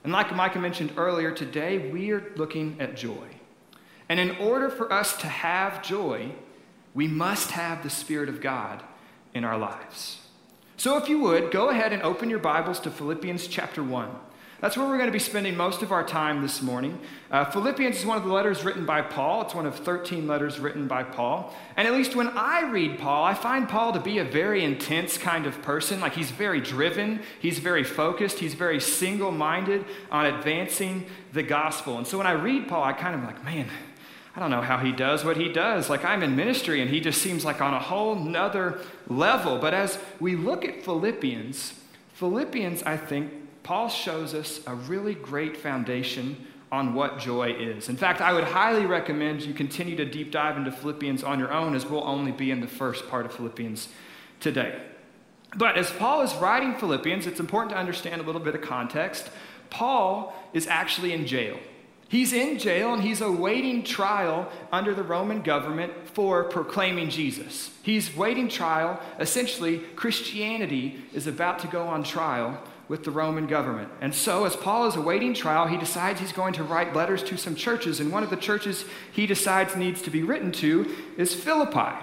And 0.03 0.13
like 0.13 0.35
Micah 0.35 0.59
mentioned 0.59 0.93
earlier, 0.97 1.31
today 1.31 1.89
we 1.89 2.11
are 2.11 2.31
looking 2.35 2.77
at 2.79 2.95
joy. 2.95 3.27
And 4.09 4.19
in 4.19 4.31
order 4.37 4.69
for 4.69 4.91
us 4.91 5.15
to 5.17 5.27
have 5.27 5.83
joy, 5.83 6.31
we 6.93 7.07
must 7.07 7.51
have 7.51 7.83
the 7.83 7.89
Spirit 7.89 8.29
of 8.29 8.41
God 8.41 8.83
in 9.33 9.43
our 9.43 9.57
lives. 9.57 10.19
So 10.77 10.97
if 10.97 11.07
you 11.07 11.19
would, 11.19 11.51
go 11.51 11.69
ahead 11.69 11.93
and 11.93 12.01
open 12.01 12.29
your 12.29 12.39
Bibles 12.39 12.79
to 12.81 12.91
Philippians 12.91 13.47
chapter 13.47 13.83
1. 13.83 14.09
That's 14.61 14.77
where 14.77 14.87
we're 14.87 14.97
going 14.97 15.07
to 15.07 15.11
be 15.11 15.17
spending 15.17 15.57
most 15.57 15.81
of 15.81 15.91
our 15.91 16.03
time 16.03 16.43
this 16.43 16.61
morning. 16.61 16.99
Uh, 17.31 17.45
Philippians 17.45 17.97
is 17.97 18.05
one 18.05 18.17
of 18.17 18.23
the 18.23 18.31
letters 18.31 18.63
written 18.63 18.85
by 18.85 19.01
Paul. 19.01 19.41
It's 19.41 19.55
one 19.55 19.65
of 19.65 19.75
13 19.75 20.27
letters 20.27 20.59
written 20.59 20.87
by 20.87 21.01
Paul. 21.01 21.51
And 21.75 21.87
at 21.87 21.95
least 21.95 22.15
when 22.15 22.27
I 22.29 22.69
read 22.69 22.99
Paul, 22.99 23.25
I 23.25 23.33
find 23.33 23.67
Paul 23.67 23.91
to 23.93 23.99
be 23.99 24.19
a 24.19 24.23
very 24.23 24.63
intense 24.63 25.17
kind 25.17 25.47
of 25.47 25.63
person. 25.63 25.99
Like 25.99 26.13
he's 26.13 26.29
very 26.29 26.61
driven, 26.61 27.21
he's 27.39 27.57
very 27.57 27.83
focused, 27.83 28.37
he's 28.37 28.53
very 28.53 28.79
single 28.79 29.31
minded 29.31 29.83
on 30.11 30.27
advancing 30.27 31.07
the 31.33 31.41
gospel. 31.41 31.97
And 31.97 32.05
so 32.05 32.19
when 32.19 32.27
I 32.27 32.33
read 32.33 32.67
Paul, 32.67 32.83
I 32.83 32.93
kind 32.93 33.15
of 33.15 33.23
like, 33.23 33.43
man, 33.43 33.67
I 34.35 34.39
don't 34.39 34.51
know 34.51 34.61
how 34.61 34.77
he 34.77 34.91
does 34.91 35.25
what 35.25 35.37
he 35.37 35.51
does. 35.51 35.89
Like, 35.89 36.05
I'm 36.05 36.21
in 36.21 36.35
ministry 36.35 36.81
and 36.81 36.89
he 36.91 36.99
just 36.99 37.19
seems 37.19 37.43
like 37.43 37.61
on 37.61 37.73
a 37.73 37.79
whole 37.79 38.13
nother 38.13 38.79
level. 39.07 39.57
But 39.57 39.73
as 39.73 39.97
we 40.19 40.35
look 40.35 40.63
at 40.63 40.83
Philippians, 40.83 41.73
Philippians, 42.13 42.83
I 42.83 42.95
think, 42.95 43.40
Paul 43.63 43.89
shows 43.89 44.33
us 44.33 44.61
a 44.67 44.75
really 44.75 45.13
great 45.13 45.57
foundation 45.57 46.47
on 46.71 46.93
what 46.93 47.19
joy 47.19 47.51
is. 47.51 47.89
In 47.89 47.97
fact, 47.97 48.21
I 48.21 48.31
would 48.33 48.45
highly 48.45 48.85
recommend 48.85 49.41
you 49.41 49.53
continue 49.53 49.95
to 49.97 50.05
deep 50.05 50.31
dive 50.31 50.57
into 50.57 50.71
Philippians 50.71 51.23
on 51.23 51.37
your 51.37 51.51
own, 51.51 51.75
as 51.75 51.85
we'll 51.85 52.07
only 52.07 52.31
be 52.31 52.49
in 52.49 52.61
the 52.61 52.67
first 52.67 53.09
part 53.09 53.25
of 53.25 53.33
Philippians 53.33 53.89
today. 54.39 54.81
But 55.57 55.77
as 55.77 55.91
Paul 55.91 56.21
is 56.21 56.33
writing 56.35 56.75
Philippians, 56.75 57.27
it's 57.27 57.41
important 57.41 57.71
to 57.71 57.77
understand 57.77 58.21
a 58.21 58.23
little 58.23 58.39
bit 58.39 58.55
of 58.55 58.61
context. 58.61 59.29
Paul 59.69 60.33
is 60.53 60.65
actually 60.67 61.11
in 61.11 61.27
jail. 61.27 61.57
He's 62.07 62.33
in 62.33 62.57
jail 62.57 62.93
and 62.93 63.01
he's 63.01 63.21
awaiting 63.21 63.83
trial 63.83 64.49
under 64.71 64.93
the 64.93 65.03
Roman 65.03 65.41
government 65.41 65.93
for 66.13 66.43
proclaiming 66.43 67.09
Jesus. 67.09 67.71
He's 67.83 68.15
waiting 68.15 68.49
trial. 68.49 68.99
Essentially, 69.19 69.79
Christianity 69.95 71.03
is 71.13 71.27
about 71.27 71.59
to 71.59 71.67
go 71.67 71.87
on 71.87 72.03
trial 72.03 72.61
with 72.91 73.05
the 73.05 73.09
Roman 73.09 73.47
government. 73.47 73.89
And 74.01 74.13
so, 74.13 74.43
as 74.43 74.57
Paul 74.57 74.85
is 74.85 74.97
awaiting 74.97 75.33
trial, 75.33 75.65
he 75.65 75.77
decides 75.77 76.19
he's 76.19 76.33
going 76.33 76.51
to 76.55 76.63
write 76.65 76.93
letters 76.93 77.23
to 77.23 77.37
some 77.37 77.55
churches. 77.55 78.01
And 78.01 78.11
one 78.11 78.21
of 78.21 78.29
the 78.29 78.35
churches 78.35 78.83
he 79.13 79.25
decides 79.25 79.77
needs 79.77 80.01
to 80.01 80.09
be 80.09 80.23
written 80.23 80.51
to 80.51 80.93
is 81.17 81.33
Philippi. 81.33 81.95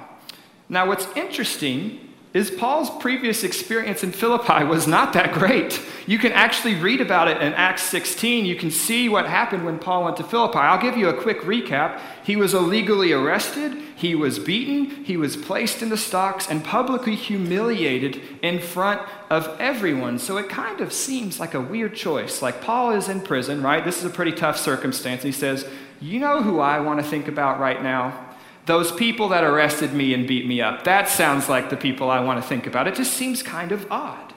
Now, 0.71 0.89
what's 0.89 1.07
interesting 1.15 2.08
is 2.35 2.51
Paul's 2.51 2.91
previous 3.01 3.43
experience 3.43 4.05
in 4.05 4.13
Philippi 4.13 4.63
was 4.65 4.87
not 4.87 5.15
that 5.15 5.33
great. 5.33 5.81
You 6.07 6.19
can 6.19 6.33
actually 6.33 6.75
read 6.75 7.01
about 7.01 7.29
it 7.29 7.41
in 7.41 7.55
Acts 7.55 7.85
16. 7.85 8.45
You 8.45 8.55
can 8.55 8.71
see 8.71 9.09
what 9.09 9.27
happened 9.27 9.65
when 9.65 9.79
Paul 9.79 10.05
went 10.05 10.19
to 10.19 10.25
Philippi. 10.25 10.59
I'll 10.59 10.81
give 10.81 10.97
you 10.97 11.09
a 11.09 11.23
quick 11.23 11.41
recap. 11.41 12.01
He 12.25 12.37
was 12.37 12.53
illegally 12.53 13.13
arrested, 13.13 13.73
he 13.97 14.15
was 14.15 14.39
beaten, 14.39 15.05
he 15.05 15.17
was 15.17 15.37
placed 15.39 15.81
in 15.81 15.89
the 15.89 15.97
stocks, 15.97 16.47
and 16.49 16.63
publicly 16.63 17.15
humiliated 17.15 18.21
in 18.43 18.59
front 18.61 19.01
of 19.31 19.57
everyone. 19.59 20.19
So 20.19 20.37
it 20.37 20.51
kind 20.51 20.83
of 20.83 20.93
seems 20.93 21.41
like 21.41 21.55
a 21.55 21.61
weird 21.61 21.95
choice. 21.95 22.43
Like 22.43 22.61
Paul 22.61 22.91
is 22.93 23.09
in 23.09 23.23
prison, 23.23 23.63
right? 23.63 23.83
This 23.83 23.99
is 23.99 24.05
a 24.05 24.11
pretty 24.11 24.33
tough 24.33 24.59
circumstance. 24.59 25.23
He 25.23 25.33
says, 25.33 25.67
You 25.99 26.21
know 26.21 26.43
who 26.43 26.61
I 26.61 26.81
want 26.81 27.01
to 27.01 27.07
think 27.07 27.27
about 27.27 27.59
right 27.59 27.83
now? 27.83 28.28
Those 28.69 28.93
people 28.93 29.31
that 29.31 29.45
arrested 29.45 29.95
me 29.95 30.13
and 30.13 30.29
beat 30.29 30.47
me 30.47 30.61
up, 30.61 30.85
that 30.85 31.09
sounds 31.09 31.49
like 31.49 31.71
the 31.71 31.77
people 31.77 32.11
I 32.11 32.21
want 32.21 32.43
to 32.43 32.47
think 32.47 32.67
about. 32.67 32.87
It 32.87 32.97
just 32.97 33.15
seems 33.15 33.43
kind 33.43 33.73
of 33.73 33.91
odd. 33.91 34.35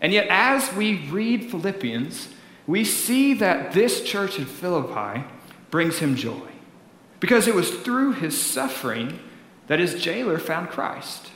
And 0.00 0.14
yet, 0.14 0.28
as 0.30 0.72
we 0.72 1.06
read 1.10 1.50
Philippians, 1.50 2.28
we 2.66 2.86
see 2.86 3.34
that 3.34 3.72
this 3.72 4.02
church 4.02 4.38
in 4.38 4.46
Philippi 4.46 5.24
brings 5.70 5.98
him 5.98 6.16
joy. 6.16 6.48
Because 7.20 7.46
it 7.46 7.54
was 7.54 7.70
through 7.70 8.12
his 8.12 8.40
suffering 8.40 9.18
that 9.66 9.78
his 9.78 10.02
jailer 10.02 10.38
found 10.38 10.70
Christ. 10.70 11.30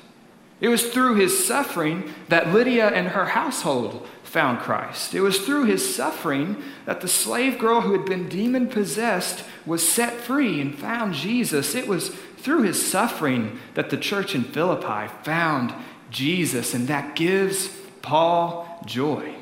It 0.63 0.69
was 0.69 0.91
through 0.91 1.17
his 1.17 1.47
suffering 1.47 2.11
that 2.29 2.55
Lydia 2.55 2.89
and 2.89 3.09
her 3.09 3.27
household 3.27 4.07
found 4.23 4.61
Christ. 4.61 5.15
It 5.15 5.21
was 5.21 5.41
through 5.41 5.65
his 5.65 5.95
suffering 5.95 6.63
that 6.87 7.01
the 7.01 7.09
slave 7.09 7.59
girl 7.59 7.81
who 7.81 7.93
had 7.93 8.05
been 8.05 8.29
demon 8.29 8.69
possessed 8.69 9.45
was 9.67 9.87
set 9.87 10.15
free 10.15 10.61
and 10.61 10.75
found 10.75 11.15
Jesus. 11.15 11.75
It 11.75 11.89
was 11.89 12.15
through 12.43 12.63
his 12.63 12.85
suffering 12.85 13.59
that 13.75 13.91
the 13.91 13.97
church 13.97 14.35
in 14.35 14.45
Philippi 14.45 15.13
found 15.23 15.75
Jesus, 16.11 16.75
and 16.75 16.89
that 16.89 17.15
gives 17.15 17.69
Paul 18.03 18.83
joy. 18.87 19.35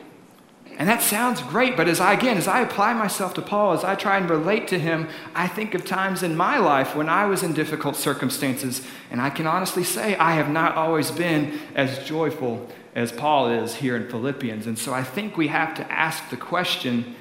And 0.78 0.88
that 0.88 1.02
sounds 1.02 1.42
great, 1.42 1.76
but 1.76 1.88
as 1.88 1.98
I, 1.98 2.12
again, 2.12 2.36
as 2.36 2.46
I 2.46 2.60
apply 2.60 2.92
myself 2.94 3.34
to 3.34 3.42
Paul, 3.42 3.72
as 3.72 3.82
I 3.82 3.96
try 3.96 4.16
and 4.16 4.30
relate 4.30 4.68
to 4.68 4.78
him, 4.78 5.08
I 5.34 5.48
think 5.48 5.74
of 5.74 5.84
times 5.84 6.22
in 6.22 6.36
my 6.36 6.58
life 6.58 6.94
when 6.94 7.08
I 7.08 7.26
was 7.26 7.42
in 7.42 7.52
difficult 7.52 7.96
circumstances, 7.96 8.86
and 9.10 9.20
I 9.20 9.30
can 9.30 9.48
honestly 9.48 9.82
say 9.82 10.14
I 10.16 10.32
have 10.32 10.48
not 10.48 10.76
always 10.76 11.10
been 11.10 11.58
as 11.74 12.04
joyful 12.04 12.68
as 12.94 13.10
Paul 13.10 13.48
is 13.48 13.76
here 13.76 13.96
in 13.96 14.08
Philippians. 14.08 14.68
And 14.68 14.78
so 14.78 14.94
I 14.94 15.02
think 15.02 15.36
we 15.36 15.48
have 15.48 15.74
to 15.76 15.92
ask 15.92 16.30
the 16.30 16.36
question 16.36 17.16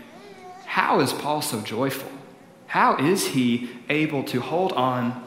how 0.65 1.00
is 1.00 1.13
Paul 1.13 1.41
so 1.41 1.62
joyful? 1.62 2.12
How 2.67 2.98
is 2.98 3.27
he 3.27 3.69
able 3.89 4.24
to 4.25 4.41
hold 4.41 4.74
on 4.74 5.26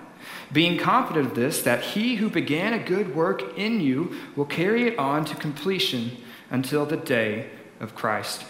Being 0.53 0.77
confident 0.77 1.27
of 1.27 1.35
this, 1.35 1.61
that 1.61 1.81
he 1.81 2.15
who 2.15 2.29
began 2.29 2.73
a 2.73 2.79
good 2.79 3.15
work 3.15 3.57
in 3.57 3.79
you 3.79 4.15
will 4.35 4.45
carry 4.45 4.87
it 4.87 4.99
on 4.99 5.23
to 5.25 5.35
completion 5.35 6.17
until 6.49 6.85
the 6.85 6.97
day 6.97 7.49
of 7.79 7.95
Christ 7.95 8.43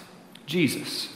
Jesus. 0.47 1.09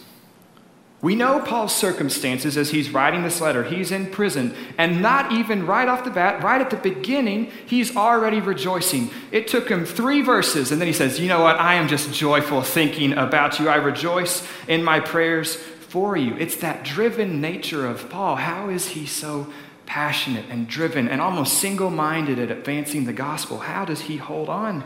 We 1.01 1.13
know 1.13 1.39
Paul's 1.39 1.75
circumstances 1.75 2.57
as 2.57 2.71
he's 2.71 2.89
writing 2.89 3.21
this 3.21 3.39
letter. 3.39 3.63
He's 3.63 3.91
in 3.91 4.09
prison, 4.09 4.55
and 4.77 5.01
not 5.01 5.31
even 5.31 5.67
right 5.67 5.87
off 5.87 6.03
the 6.03 6.09
bat, 6.09 6.43
right 6.43 6.59
at 6.59 6.71
the 6.71 6.77
beginning, 6.77 7.51
he's 7.67 7.95
already 7.95 8.39
rejoicing. 8.39 9.11
It 9.31 9.47
took 9.47 9.69
him 9.69 9.85
three 9.85 10.21
verses, 10.21 10.71
and 10.71 10.81
then 10.81 10.87
he 10.87 10.93
says, 10.93 11.19
You 11.19 11.27
know 11.27 11.41
what? 11.43 11.59
I 11.59 11.75
am 11.75 11.87
just 11.87 12.11
joyful 12.11 12.63
thinking 12.63 13.13
about 13.13 13.59
you. 13.59 13.69
I 13.69 13.75
rejoice 13.75 14.47
in 14.67 14.83
my 14.83 14.99
prayers 14.99 15.55
for 15.55 16.17
you. 16.17 16.33
It's 16.37 16.55
that 16.57 16.83
driven 16.83 17.39
nature 17.39 17.85
of 17.85 18.09
Paul. 18.09 18.37
How 18.37 18.69
is 18.69 18.89
he 18.89 19.05
so 19.05 19.53
passionate 19.85 20.45
and 20.49 20.67
driven 20.67 21.07
and 21.07 21.21
almost 21.21 21.59
single 21.59 21.89
minded 21.89 22.39
at 22.39 22.51
advancing 22.51 23.05
the 23.05 23.13
gospel? 23.13 23.59
How 23.59 23.85
does 23.85 24.01
he 24.01 24.17
hold 24.17 24.49
on 24.49 24.83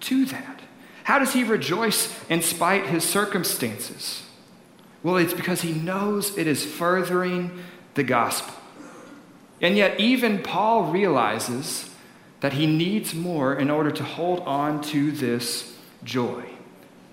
to 0.00 0.24
that? 0.26 0.60
How 1.04 1.18
does 1.18 1.32
he 1.32 1.44
rejoice 1.44 2.14
in 2.28 2.42
spite 2.42 2.86
his 2.86 3.04
circumstances? 3.04 4.22
Well, 5.02 5.16
it's 5.16 5.34
because 5.34 5.62
he 5.62 5.72
knows 5.72 6.36
it 6.38 6.46
is 6.46 6.64
furthering 6.64 7.62
the 7.94 8.04
gospel. 8.04 8.54
And 9.60 9.76
yet, 9.76 9.98
even 9.98 10.42
Paul 10.42 10.92
realizes 10.92 11.90
that 12.40 12.54
he 12.54 12.66
needs 12.66 13.14
more 13.14 13.54
in 13.54 13.70
order 13.70 13.90
to 13.90 14.04
hold 14.04 14.40
on 14.40 14.80
to 14.82 15.12
this 15.12 15.76
joy. 16.02 16.44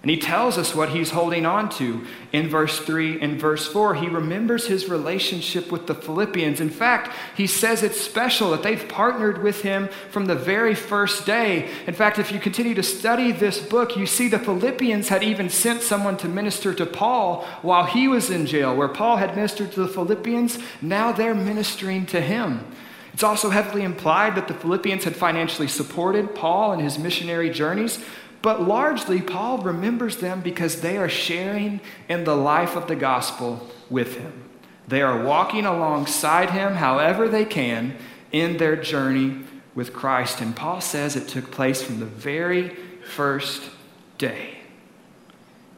And 0.02 0.10
he 0.10 0.18
tells 0.18 0.58
us 0.58 0.74
what 0.74 0.90
he's 0.90 1.10
holding 1.10 1.46
on 1.46 1.70
to 1.72 2.06
in 2.32 2.48
verse 2.48 2.80
3 2.80 3.20
and 3.20 3.38
verse 3.38 3.68
4. 3.68 3.96
He 3.96 4.08
remembers 4.08 4.68
his 4.68 4.88
relationship 4.88 5.74
with 5.74 5.88
the 5.88 5.96
Philippians. 5.96 6.62
In 6.62 6.70
fact, 6.70 7.12
he 7.36 7.46
says 7.46 7.84
it's 7.84 8.00
special 8.00 8.52
that 8.52 8.64
they've 8.64 8.88
partnered 8.88 9.44
with 9.44 9.62
him 9.62 9.90
from 10.10 10.28
the 10.28 10.36
very 10.36 10.74
first 10.74 11.26
day. 11.26 11.70
In 11.86 11.94
fact, 11.94 12.18
if 12.18 12.32
you 12.32 12.40
continue 12.40 12.74
to 12.76 12.84
study 12.84 13.34
this 13.34 13.60
book, 13.60 13.98
you 13.98 14.06
see 14.06 14.30
the 14.30 14.40
Philippians 14.40 15.10
had 15.10 15.22
even 15.22 15.50
sent 15.50 15.82
someone 15.82 16.16
to 16.18 16.30
minister 16.30 16.74
to 16.74 16.86
Paul 16.86 17.46
while 17.62 17.84
he 17.84 18.08
was 18.08 18.30
in 18.30 18.46
jail. 18.46 18.74
Where 18.74 18.88
Paul 18.88 19.18
had 19.18 19.36
ministered 19.36 19.74
to 19.74 19.82
the 19.82 19.90
Philippians, 19.90 20.60
now 20.82 21.12
they're 21.12 21.36
ministering 21.36 22.06
to 22.06 22.22
him. 22.22 22.66
It's 23.12 23.24
also 23.24 23.50
heavily 23.50 23.84
implied 23.84 24.36
that 24.36 24.48
the 24.48 24.54
Philippians 24.54 25.04
had 25.04 25.14
financially 25.14 25.68
supported 25.68 26.36
Paul 26.36 26.72
in 26.72 26.80
his 26.80 26.98
missionary 26.98 27.50
journeys. 27.50 28.00
But 28.42 28.62
largely, 28.62 29.22
Paul 29.22 29.58
remembers 29.60 30.18
them 30.18 30.42
because 30.42 30.82
they 30.82 30.98
are 30.98 31.10
sharing 31.10 31.82
in 32.08 32.24
the 32.24 32.36
life 32.36 32.76
of 32.76 32.88
the 32.88 32.96
gospel 32.96 33.68
with 33.90 34.16
him. 34.16 34.50
They 34.88 35.02
are 35.02 35.24
walking 35.24 35.66
alongside 35.66 36.52
him 36.52 36.76
however 36.76 37.28
they 37.28 37.46
can 37.46 37.96
in 38.32 38.58
their 38.58 38.76
journey 38.76 39.44
with 39.76 39.94
Christ. 39.94 40.42
And 40.42 40.56
Paul 40.56 40.82
says 40.82 41.16
it 41.16 41.28
took 41.28 41.52
place 41.52 41.82
from 41.82 42.00
the 42.00 42.06
very 42.06 42.70
first 43.04 43.70
day. 44.18 44.56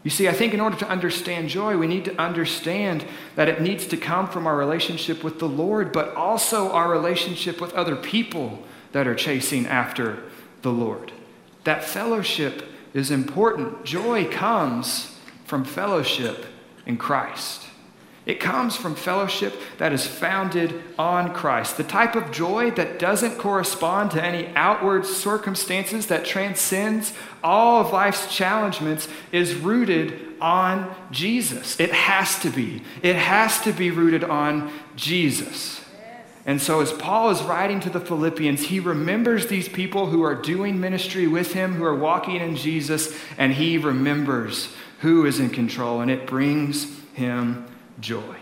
You 0.03 0.09
see, 0.09 0.27
I 0.27 0.33
think 0.33 0.53
in 0.53 0.59
order 0.59 0.77
to 0.77 0.87
understand 0.87 1.49
joy, 1.49 1.77
we 1.77 1.87
need 1.87 2.05
to 2.05 2.15
understand 2.19 3.05
that 3.35 3.47
it 3.47 3.61
needs 3.61 3.85
to 3.87 3.97
come 3.97 4.27
from 4.27 4.47
our 4.47 4.57
relationship 4.57 5.23
with 5.23 5.39
the 5.39 5.47
Lord, 5.47 5.91
but 5.91 6.15
also 6.15 6.71
our 6.71 6.89
relationship 6.89 7.61
with 7.61 7.73
other 7.73 7.95
people 7.95 8.63
that 8.93 9.07
are 9.07 9.13
chasing 9.13 9.67
after 9.67 10.23
the 10.63 10.71
Lord. 10.71 11.11
That 11.63 11.83
fellowship 11.83 12.63
is 12.93 13.11
important. 13.11 13.83
Joy 13.85 14.25
comes 14.25 15.15
from 15.45 15.63
fellowship 15.63 16.45
in 16.85 16.97
Christ. 16.97 17.67
It 18.25 18.39
comes 18.39 18.75
from 18.75 18.93
fellowship 18.93 19.55
that 19.79 19.93
is 19.93 20.05
founded 20.05 20.83
on 20.99 21.33
Christ. 21.33 21.77
The 21.77 21.83
type 21.83 22.15
of 22.15 22.31
joy 22.31 22.69
that 22.71 22.99
doesn't 22.99 23.39
correspond 23.39 24.11
to 24.11 24.23
any 24.23 24.47
outward 24.55 25.07
circumstances, 25.07 26.05
that 26.07 26.23
transcends 26.23 27.13
all 27.43 27.81
of 27.81 27.91
life's 27.91 28.33
challengements, 28.33 29.07
is 29.31 29.55
rooted 29.55 30.35
on 30.39 30.93
Jesus. 31.09 31.79
It 31.79 31.91
has 31.91 32.39
to 32.41 32.51
be. 32.51 32.83
It 33.01 33.15
has 33.15 33.59
to 33.61 33.73
be 33.73 33.89
rooted 33.89 34.23
on 34.23 34.71
Jesus. 34.95 35.83
And 36.45 36.61
so, 36.61 36.81
as 36.81 36.91
Paul 36.91 37.29
is 37.29 37.43
writing 37.43 37.79
to 37.81 37.89
the 37.89 37.99
Philippians, 37.99 38.63
he 38.63 38.79
remembers 38.79 39.47
these 39.47 39.69
people 39.69 40.07
who 40.07 40.23
are 40.23 40.33
doing 40.33 40.79
ministry 40.79 41.27
with 41.27 41.53
him, 41.53 41.75
who 41.75 41.83
are 41.83 41.95
walking 41.95 42.37
in 42.37 42.55
Jesus, 42.55 43.15
and 43.37 43.53
he 43.53 43.77
remembers 43.77 44.73
who 45.01 45.25
is 45.25 45.39
in 45.39 45.51
control, 45.51 46.01
and 46.01 46.09
it 46.09 46.25
brings 46.25 46.99
him 47.13 47.65
joy. 47.99 48.37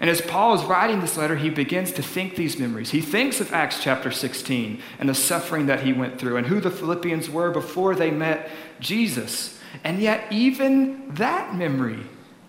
And 0.00 0.08
as 0.08 0.22
Paul 0.22 0.54
is 0.54 0.64
writing 0.64 1.00
this 1.00 1.18
letter, 1.18 1.36
he 1.36 1.50
begins 1.50 1.92
to 1.92 2.02
think 2.02 2.34
these 2.34 2.58
memories. 2.58 2.90
He 2.90 3.02
thinks 3.02 3.40
of 3.40 3.52
Acts 3.52 3.82
chapter 3.82 4.10
16 4.10 4.80
and 4.98 5.08
the 5.08 5.14
suffering 5.14 5.66
that 5.66 5.82
he 5.82 5.92
went 5.92 6.18
through 6.18 6.38
and 6.38 6.46
who 6.46 6.58
the 6.58 6.70
Philippians 6.70 7.28
were 7.28 7.50
before 7.50 7.94
they 7.94 8.10
met 8.10 8.48
Jesus. 8.80 9.58
And 9.84 10.00
yet, 10.00 10.24
even 10.32 11.14
that 11.14 11.54
memory 11.54 12.00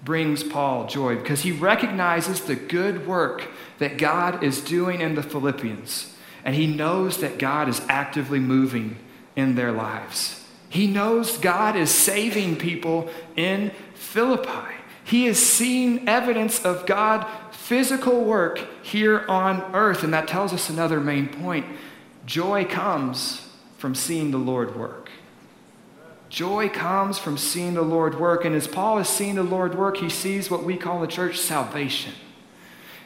brings 0.03 0.43
Paul 0.43 0.87
joy 0.87 1.17
because 1.17 1.41
he 1.41 1.51
recognizes 1.51 2.41
the 2.41 2.55
good 2.55 3.05
work 3.05 3.49
that 3.81 3.97
God 3.97 4.43
is 4.43 4.61
doing 4.61 5.01
in 5.01 5.15
the 5.15 5.23
Philippians. 5.23 6.13
And 6.45 6.53
he 6.53 6.67
knows 6.67 7.17
that 7.17 7.39
God 7.39 7.67
is 7.67 7.81
actively 7.89 8.39
moving 8.39 8.97
in 9.35 9.55
their 9.55 9.71
lives. 9.71 10.45
He 10.69 10.85
knows 10.85 11.39
God 11.39 11.75
is 11.75 11.89
saving 11.89 12.57
people 12.57 13.09
in 13.35 13.71
Philippi. 13.95 14.75
He 15.03 15.25
is 15.25 15.43
seeing 15.43 16.07
evidence 16.07 16.63
of 16.63 16.85
God 16.85 17.25
physical 17.51 18.23
work 18.23 18.59
here 18.83 19.25
on 19.27 19.63
earth. 19.73 20.03
And 20.03 20.13
that 20.13 20.27
tells 20.27 20.53
us 20.53 20.69
another 20.69 20.99
main 20.99 21.27
point. 21.27 21.65
Joy 22.27 22.65
comes 22.65 23.49
from 23.79 23.95
seeing 23.95 24.29
the 24.29 24.37
Lord 24.37 24.75
work. 24.75 25.09
Joy 26.29 26.69
comes 26.69 27.17
from 27.17 27.35
seeing 27.35 27.73
the 27.73 27.81
Lord 27.81 28.19
work. 28.19 28.45
And 28.45 28.53
as 28.53 28.67
Paul 28.67 28.99
is 28.99 29.09
seeing 29.09 29.33
the 29.33 29.43
Lord 29.43 29.73
work, 29.73 29.97
he 29.97 30.09
sees 30.09 30.51
what 30.51 30.63
we 30.63 30.77
call 30.77 31.01
the 31.01 31.07
church 31.07 31.39
salvation. 31.39 32.13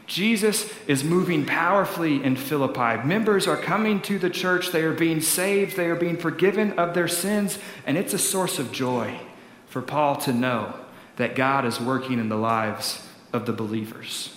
Jesus 0.08 0.72
is 0.88 1.04
moving 1.04 1.46
powerfully 1.46 2.24
in 2.24 2.36
Philippi. 2.36 3.06
Members 3.06 3.48
are 3.48 3.58
coming 3.58 4.02
to 4.04 4.20
the 4.20 4.30
church. 4.30 4.72
They 4.72 4.84
are 4.84 4.94
being 4.94 5.22
saved. 5.22 5.76
They 5.76 5.88
are 5.88 5.96
being 5.96 6.18
forgiven 6.18 6.74
of 6.74 6.94
their 6.94 7.08
sins. 7.08 7.58
And 7.86 7.98
it's 7.98 8.14
a 8.14 8.20
source 8.20 8.60
of 8.60 8.72
joy 8.72 9.20
for 9.68 9.82
Paul 9.82 10.18
to 10.18 10.34
know 10.34 10.80
that 11.16 11.36
God 11.36 11.66
is 11.66 11.80
working 11.80 12.20
in 12.20 12.30
the 12.30 12.36
lives 12.36 13.06
of 13.34 13.46
the 13.46 13.54
believers. 13.54 14.36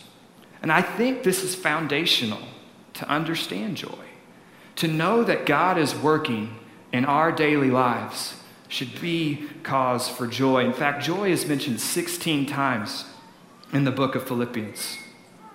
And 0.62 0.72
I 0.72 0.82
think 0.82 1.22
this 1.22 1.42
is 1.44 1.54
foundational 1.54 2.40
to 2.94 3.08
understand 3.08 3.76
joy. 3.76 4.04
To 4.76 4.88
know 4.88 5.22
that 5.24 5.46
God 5.46 5.76
is 5.76 5.94
working 5.94 6.56
in 6.92 7.04
our 7.04 7.30
daily 7.30 7.70
lives 7.70 8.34
should 8.68 9.00
be 9.00 9.46
cause 9.62 10.08
for 10.08 10.26
joy. 10.26 10.64
In 10.64 10.72
fact, 10.72 11.02
joy 11.04 11.30
is 11.30 11.46
mentioned 11.46 11.80
16 11.80 12.46
times 12.46 13.04
in 13.72 13.84
the 13.84 13.90
book 13.90 14.14
of 14.14 14.26
Philippians. 14.26 14.98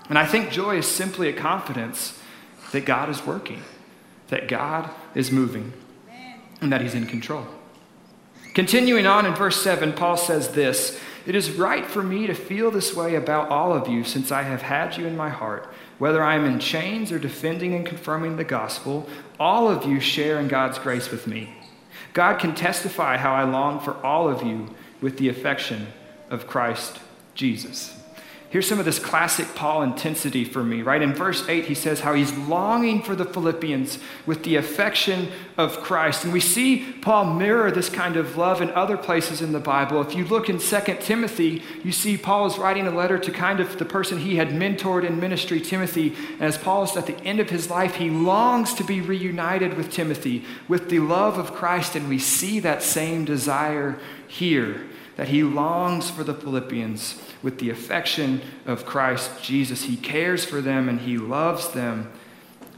And 0.10 0.17
I 0.17 0.25
think 0.25 0.51
joy 0.51 0.77
is 0.77 0.88
simply 0.88 1.29
a 1.29 1.33
confidence 1.33 2.19
that 2.72 2.86
God 2.86 3.10
is 3.10 3.25
working, 3.25 3.63
that 4.27 4.48
God 4.48 4.89
is 5.15 5.31
moving, 5.31 5.74
and 6.62 6.72
that 6.72 6.81
He's 6.81 6.95
in 6.95 7.05
control. 7.05 7.45
Continuing 8.53 9.07
on 9.07 9.25
in 9.25 9.33
verse 9.33 9.62
7, 9.62 9.93
Paul 9.93 10.17
says 10.17 10.50
this 10.50 11.00
It 11.25 11.36
is 11.36 11.51
right 11.51 11.86
for 11.86 12.03
me 12.03 12.27
to 12.27 12.33
feel 12.33 12.69
this 12.69 12.95
way 12.95 13.15
about 13.15 13.50
all 13.50 13.74
of 13.74 13.88
you 13.88 14.03
since 14.03 14.31
I 14.31 14.43
have 14.43 14.62
had 14.62 14.98
you 14.98 15.07
in 15.07 15.17
my 15.17 15.29
heart. 15.29 15.74
Whether 15.98 16.22
I 16.22 16.36
am 16.36 16.45
in 16.45 16.60
chains 16.60 17.12
or 17.12 17.19
defending 17.19 17.74
and 17.74 17.86
confirming 17.86 18.36
the 18.36 18.43
gospel, 18.43 19.07
all 19.39 19.69
of 19.69 19.86
you 19.86 20.00
share 20.00 20.39
in 20.39 20.48
God's 20.48 20.77
grace 20.79 21.10
with 21.10 21.27
me. 21.27 21.53
God 22.13 22.39
can 22.39 22.53
testify 22.53 23.17
how 23.17 23.33
I 23.33 23.43
long 23.43 23.79
for 23.79 23.95
all 24.05 24.29
of 24.29 24.43
you 24.43 24.75
with 25.01 25.17
the 25.17 25.29
affection 25.29 25.88
of 26.29 26.48
Christ 26.48 27.00
Jesus. 27.36 28.02
Here's 28.53 28.67
some 28.67 28.77
of 28.77 28.86
this 28.86 29.00
classic 29.00 29.55
Paul 29.55 29.81
intensity 29.81 30.45
for 30.45 30.63
me, 30.63 30.83
right? 30.83 31.01
In 31.01 31.15
verse 31.15 31.43
8, 31.50 31.65
he 31.65 31.74
says 31.74 32.01
how 32.01 32.13
he's 32.13 32.31
longing 32.38 33.01
for 33.01 33.15
the 33.15 33.25
Philippians 33.25 33.98
with 34.27 34.43
the 34.43 34.57
affection 34.57 35.29
of 35.57 35.79
Christ. 35.79 36.24
And 36.24 36.31
we 36.31 36.39
see 36.39 36.86
Paul 37.01 37.33
mirror 37.33 37.72
this 37.72 37.89
kind 37.89 38.15
of 38.15 38.38
love 38.38 38.62
in 38.62 38.69
other 38.69 38.95
places 38.95 39.41
in 39.41 39.53
the 39.53 39.60
Bible. 39.60 40.01
If 40.01 40.13
you 40.13 40.24
look 40.25 40.50
in 40.50 40.60
2 40.60 40.81
Timothy, 41.00 41.63
you 41.83 41.91
see 41.91 42.15
Paul 42.15 42.45
is 42.45 42.60
writing 42.60 42.86
a 42.86 42.91
letter 42.91 43.17
to 43.17 43.31
kind 43.31 43.60
of 43.60 43.79
the 43.79 43.86
person 43.86 44.19
he 44.19 44.36
had 44.36 44.50
mentored 44.50 45.03
in 45.03 45.19
ministry, 45.19 45.60
Timothy. 45.60 46.13
And 46.33 46.43
as 46.43 46.60
Paul 46.60 46.83
is 46.83 46.95
at 46.95 47.07
the 47.07 47.19
end 47.22 47.39
of 47.39 47.50
his 47.50 47.72
life, 47.72 47.95
he 47.95 48.12
longs 48.12 48.75
to 48.75 48.83
be 48.83 49.01
reunited 49.01 49.74
with 49.74 49.89
Timothy 49.89 50.45
with 50.67 50.91
the 50.91 51.00
love 51.00 51.39
of 51.39 51.55
Christ. 51.55 51.95
And 51.95 52.07
we 52.07 52.19
see 52.19 52.60
that 52.60 52.83
same 52.83 53.25
desire 53.25 53.98
here 54.27 54.86
that 55.15 55.27
he 55.27 55.43
longs 55.43 56.10
for 56.10 56.24
the 56.24 56.34
Philippians 56.34 57.22
with 57.41 57.60
the 57.60 57.70
affection 57.70 58.41
of 58.65 58.86
Christ 58.86 59.43
Jesus. 59.43 59.84
He 59.84 59.98
cares 59.98 60.43
for 60.43 60.62
them 60.62 60.89
and 60.89 61.01
he 61.01 61.17
loves 61.17 61.70
them. 61.70 62.12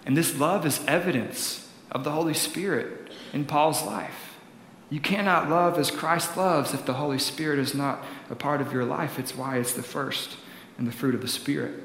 And 0.06 0.16
this 0.16 0.38
love 0.38 0.66
is 0.66 0.84
evidence 0.88 1.70
of 1.92 2.04
the 2.04 2.12
Holy 2.12 2.34
Spirit 2.34 3.10
in 3.34 3.46
Paul's 3.46 3.84
life. 3.84 4.38
You 4.90 5.00
cannot 5.00 5.50
love 5.50 5.80
as 5.80 5.90
Christ 5.90 6.38
loves 6.38 6.74
if 6.74 6.86
the 6.86 6.94
Holy 6.94 7.18
Spirit 7.18 7.58
is 7.58 7.74
not 7.74 8.04
a 8.30 8.36
part 8.36 8.62
of 8.62 8.72
your 8.72 8.86
life. 8.86 9.18
It's 9.18 9.36
why 9.36 9.58
it's 9.58 9.74
the 9.74 9.82
first 9.82 10.38
and 10.78 10.88
the 10.88 10.92
fruit 10.92 11.16
of 11.16 11.22
the 11.22 11.28
Spirit. 11.28 11.84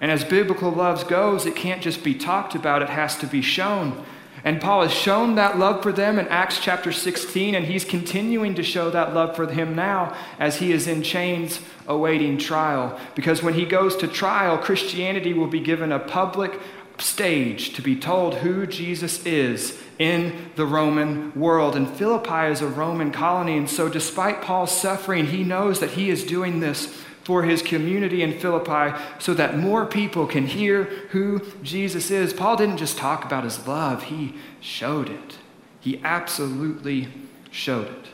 And 0.00 0.10
as 0.10 0.24
biblical 0.24 0.70
love 0.70 1.08
goes, 1.08 1.46
it 1.46 1.56
can't 1.56 1.82
just 1.82 2.04
be 2.04 2.14
talked 2.14 2.54
about, 2.54 2.82
it 2.82 2.90
has 2.90 3.16
to 3.18 3.26
be 3.26 3.42
shown. 3.42 4.04
And 4.44 4.60
Paul 4.60 4.82
has 4.82 4.92
shown 4.92 5.36
that 5.36 5.58
love 5.58 5.82
for 5.82 5.90
them 5.90 6.18
in 6.18 6.28
Acts 6.28 6.60
chapter 6.60 6.92
16, 6.92 7.54
and 7.54 7.64
he's 7.64 7.84
continuing 7.84 8.54
to 8.56 8.62
show 8.62 8.90
that 8.90 9.14
love 9.14 9.34
for 9.34 9.50
him 9.50 9.74
now 9.74 10.14
as 10.38 10.58
he 10.58 10.70
is 10.70 10.86
in 10.86 11.02
chains 11.02 11.60
awaiting 11.88 12.36
trial. 12.36 13.00
Because 13.14 13.42
when 13.42 13.54
he 13.54 13.64
goes 13.64 13.96
to 13.96 14.06
trial, 14.06 14.58
Christianity 14.58 15.32
will 15.32 15.46
be 15.46 15.60
given 15.60 15.90
a 15.90 15.98
public 15.98 16.60
stage 16.98 17.72
to 17.74 17.82
be 17.82 17.96
told 17.96 18.36
who 18.36 18.66
Jesus 18.66 19.24
is 19.24 19.80
in 19.98 20.50
the 20.56 20.66
Roman 20.66 21.32
world. 21.34 21.74
And 21.74 21.88
Philippi 21.88 22.52
is 22.52 22.60
a 22.60 22.68
Roman 22.68 23.12
colony, 23.12 23.56
and 23.56 23.68
so 23.68 23.88
despite 23.88 24.42
Paul's 24.42 24.76
suffering, 24.76 25.26
he 25.26 25.42
knows 25.42 25.80
that 25.80 25.92
he 25.92 26.10
is 26.10 26.24
doing 26.24 26.60
this 26.60 27.03
for 27.24 27.42
his 27.42 27.62
community 27.62 28.22
in 28.22 28.38
Philippi 28.38 28.96
so 29.18 29.34
that 29.34 29.58
more 29.58 29.86
people 29.86 30.26
can 30.26 30.46
hear 30.46 30.84
who 31.10 31.40
Jesus 31.62 32.10
is. 32.10 32.32
Paul 32.32 32.56
didn't 32.56 32.76
just 32.76 32.98
talk 32.98 33.24
about 33.24 33.44
his 33.44 33.66
love, 33.66 34.04
he 34.04 34.34
showed 34.60 35.08
it. 35.08 35.38
He 35.80 36.00
absolutely 36.04 37.08
showed 37.50 37.88
it. 37.88 38.06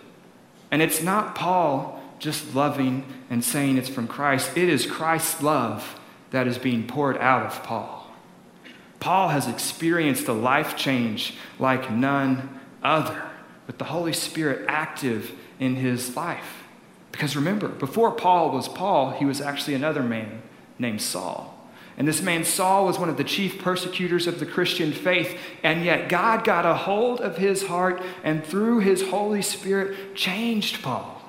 And 0.71 0.81
it's 0.81 1.03
not 1.03 1.35
Paul 1.35 2.01
just 2.19 2.55
loving 2.55 3.05
and 3.29 3.45
saying 3.45 3.79
it's 3.79 3.89
from 3.89 4.07
Christ, 4.07 4.57
it 4.57 4.69
is 4.69 4.87
Christ's 4.87 5.43
love 5.43 5.99
that 6.31 6.47
is 6.47 6.59
being 6.59 6.87
poured 6.87 7.19
out 7.19 7.47
of 7.47 7.63
Paul. 7.65 8.07
Paul 9.01 9.29
has 9.29 9.49
experienced 9.49 10.29
a 10.29 10.33
life 10.33 10.77
change 10.77 11.35
like 11.59 11.91
none 11.91 12.61
other, 12.83 13.23
with 13.67 13.79
the 13.79 13.85
Holy 13.85 14.13
Spirit 14.13 14.67
active 14.69 15.33
in 15.59 15.77
his 15.77 16.15
life. 16.15 16.60
Because 17.13 17.37
remember, 17.37 17.69
before 17.69 18.13
Paul 18.13 18.51
was 18.51 18.69
Paul, 18.69 19.11
he 19.11 19.25
was 19.25 19.41
actually 19.41 19.75
another 19.75 20.03
man 20.03 20.43
named 20.79 21.03
Saul. 21.03 21.57
And 21.97 22.09
this 22.09 22.23
man, 22.23 22.45
Saul, 22.45 22.87
was 22.87 22.99
one 22.99 23.11
of 23.11 23.19
the 23.19 23.25
chief 23.25 23.61
persecutors 23.61 24.27
of 24.27 24.41
the 24.41 24.47
Christian 24.47 24.93
faith. 24.93 25.39
And 25.63 25.85
yet, 25.85 26.09
God 26.09 26.45
got 26.45 26.65
a 26.65 26.75
hold 26.75 27.21
of 27.21 27.37
his 27.37 27.65
heart 27.65 28.01
and 28.25 28.43
through 28.45 28.81
his 28.81 29.11
Holy 29.11 29.43
Spirit 29.43 30.15
changed 30.15 30.83
Paul. 30.83 31.21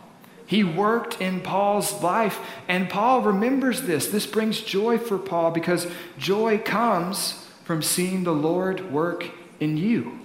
He 0.46 0.64
worked 0.64 1.20
in 1.22 1.42
Paul's 1.42 2.02
life. 2.02 2.40
And 2.68 2.90
Paul 2.90 3.22
remembers 3.22 3.82
this. 3.82 4.08
This 4.08 4.26
brings 4.26 4.62
joy 4.62 4.98
for 4.98 5.18
Paul 5.18 5.52
because 5.52 5.88
joy 6.18 6.58
comes 6.60 7.46
from 7.64 7.82
seeing 7.82 8.24
the 8.24 8.34
Lord 8.34 8.92
work 8.92 9.30
in 9.60 9.78
you. 9.78 10.20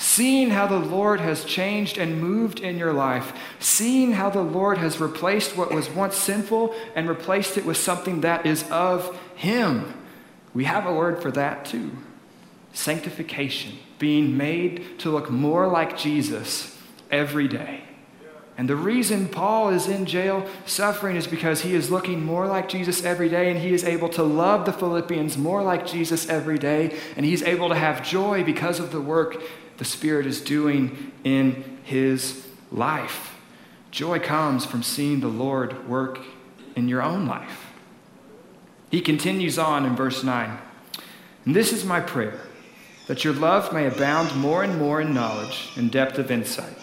Seeing 0.00 0.50
how 0.50 0.68
the 0.68 0.78
Lord 0.78 1.18
has 1.18 1.44
changed 1.44 1.98
and 1.98 2.20
moved 2.20 2.60
in 2.60 2.78
your 2.78 2.92
life, 2.92 3.32
seeing 3.58 4.12
how 4.12 4.30
the 4.30 4.42
Lord 4.42 4.78
has 4.78 5.00
replaced 5.00 5.56
what 5.56 5.74
was 5.74 5.90
once 5.90 6.16
sinful 6.16 6.72
and 6.94 7.08
replaced 7.08 7.58
it 7.58 7.64
with 7.64 7.76
something 7.78 8.20
that 8.20 8.46
is 8.46 8.62
of 8.70 9.18
Him. 9.34 9.92
We 10.54 10.64
have 10.64 10.86
a 10.86 10.94
word 10.94 11.20
for 11.20 11.32
that 11.32 11.64
too 11.64 11.90
sanctification, 12.72 13.76
being 13.98 14.36
made 14.36 15.00
to 15.00 15.10
look 15.10 15.30
more 15.30 15.66
like 15.66 15.98
Jesus 15.98 16.78
every 17.10 17.48
day. 17.48 17.82
And 18.56 18.68
the 18.68 18.76
reason 18.76 19.26
Paul 19.26 19.70
is 19.70 19.88
in 19.88 20.06
jail 20.06 20.46
suffering 20.64 21.16
is 21.16 21.26
because 21.26 21.62
he 21.62 21.74
is 21.74 21.90
looking 21.90 22.24
more 22.24 22.46
like 22.46 22.68
Jesus 22.68 23.04
every 23.04 23.28
day 23.28 23.50
and 23.50 23.60
he 23.60 23.72
is 23.72 23.82
able 23.82 24.08
to 24.10 24.22
love 24.22 24.64
the 24.64 24.72
Philippians 24.72 25.36
more 25.36 25.62
like 25.62 25.86
Jesus 25.86 26.28
every 26.28 26.58
day 26.58 26.96
and 27.16 27.24
he's 27.24 27.42
able 27.42 27.68
to 27.68 27.74
have 27.74 28.04
joy 28.04 28.44
because 28.44 28.78
of 28.78 28.92
the 28.92 29.00
work 29.00 29.42
the 29.78 29.84
Spirit 29.84 30.26
is 30.26 30.40
doing 30.40 31.12
in 31.24 31.78
his 31.84 32.46
life. 32.70 33.36
Joy 33.90 34.18
comes 34.18 34.66
from 34.66 34.82
seeing 34.82 35.20
the 35.20 35.28
Lord 35.28 35.88
work 35.88 36.20
in 36.76 36.88
your 36.88 37.02
own 37.02 37.26
life. 37.26 37.72
He 38.90 39.00
continues 39.00 39.58
on 39.58 39.86
in 39.86 39.96
verse 39.96 40.22
9. 40.22 40.58
And 41.44 41.56
this 41.56 41.72
is 41.72 41.84
my 41.84 42.00
prayer 42.00 42.40
that 43.06 43.24
your 43.24 43.32
love 43.32 43.72
may 43.72 43.86
abound 43.86 44.36
more 44.36 44.62
and 44.62 44.78
more 44.78 45.00
in 45.00 45.14
knowledge 45.14 45.70
and 45.76 45.90
depth 45.90 46.18
of 46.18 46.30
insight, 46.30 46.76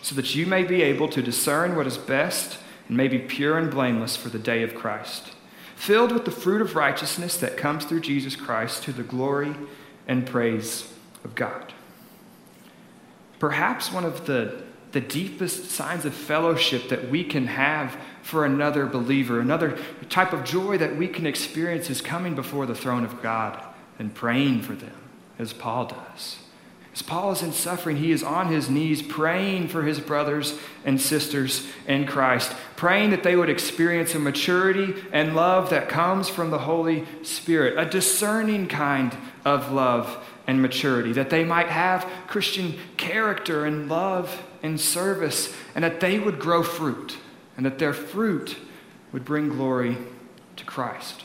so 0.00 0.14
that 0.14 0.32
you 0.34 0.46
may 0.46 0.62
be 0.62 0.80
able 0.80 1.08
to 1.08 1.20
discern 1.20 1.74
what 1.74 1.88
is 1.88 1.98
best 1.98 2.58
and 2.86 2.96
may 2.96 3.08
be 3.08 3.18
pure 3.18 3.58
and 3.58 3.68
blameless 3.68 4.16
for 4.16 4.28
the 4.28 4.38
day 4.38 4.62
of 4.62 4.76
Christ, 4.76 5.32
filled 5.74 6.12
with 6.12 6.24
the 6.24 6.30
fruit 6.30 6.62
of 6.62 6.76
righteousness 6.76 7.36
that 7.38 7.56
comes 7.56 7.84
through 7.84 8.00
Jesus 8.00 8.36
Christ 8.36 8.84
to 8.84 8.92
the 8.92 9.02
glory 9.02 9.56
and 10.06 10.24
praise 10.24 10.88
of 11.24 11.34
God. 11.34 11.72
Perhaps 13.42 13.90
one 13.90 14.04
of 14.04 14.26
the, 14.26 14.62
the 14.92 15.00
deepest 15.00 15.72
signs 15.72 16.04
of 16.04 16.14
fellowship 16.14 16.90
that 16.90 17.10
we 17.10 17.24
can 17.24 17.48
have 17.48 17.96
for 18.22 18.44
another 18.46 18.86
believer, 18.86 19.40
another 19.40 19.76
type 20.08 20.32
of 20.32 20.44
joy 20.44 20.78
that 20.78 20.94
we 20.94 21.08
can 21.08 21.26
experience 21.26 21.90
is 21.90 22.00
coming 22.00 22.36
before 22.36 22.66
the 22.66 22.74
throne 22.76 23.02
of 23.02 23.20
God 23.20 23.60
and 23.98 24.14
praying 24.14 24.62
for 24.62 24.74
them, 24.74 24.94
as 25.40 25.52
Paul 25.52 25.86
does. 25.86 26.38
As 26.94 27.02
Paul 27.02 27.32
is 27.32 27.42
in 27.42 27.52
suffering, 27.52 27.96
he 27.96 28.12
is 28.12 28.22
on 28.22 28.46
his 28.46 28.70
knees 28.70 29.02
praying 29.02 29.66
for 29.66 29.82
his 29.82 29.98
brothers 29.98 30.56
and 30.84 31.00
sisters 31.00 31.66
in 31.88 32.06
Christ, 32.06 32.54
praying 32.76 33.10
that 33.10 33.24
they 33.24 33.34
would 33.34 33.50
experience 33.50 34.14
a 34.14 34.20
maturity 34.20 34.94
and 35.10 35.34
love 35.34 35.70
that 35.70 35.88
comes 35.88 36.28
from 36.28 36.52
the 36.52 36.60
Holy 36.60 37.06
Spirit, 37.24 37.76
a 37.76 37.90
discerning 37.90 38.68
kind 38.68 39.16
of 39.44 39.72
love 39.72 40.24
and 40.46 40.60
maturity, 40.60 41.12
that 41.12 41.30
they 41.30 41.44
might 41.44 41.68
have 41.68 42.08
Christian 42.26 42.74
character 42.96 43.64
and 43.64 43.88
love 43.88 44.42
and 44.62 44.80
service, 44.80 45.54
and 45.74 45.84
that 45.84 46.00
they 46.00 46.18
would 46.18 46.38
grow 46.38 46.62
fruit, 46.62 47.16
and 47.56 47.66
that 47.66 47.78
their 47.78 47.92
fruit 47.92 48.56
would 49.12 49.24
bring 49.24 49.48
glory 49.48 49.96
to 50.56 50.64
Christ. 50.64 51.24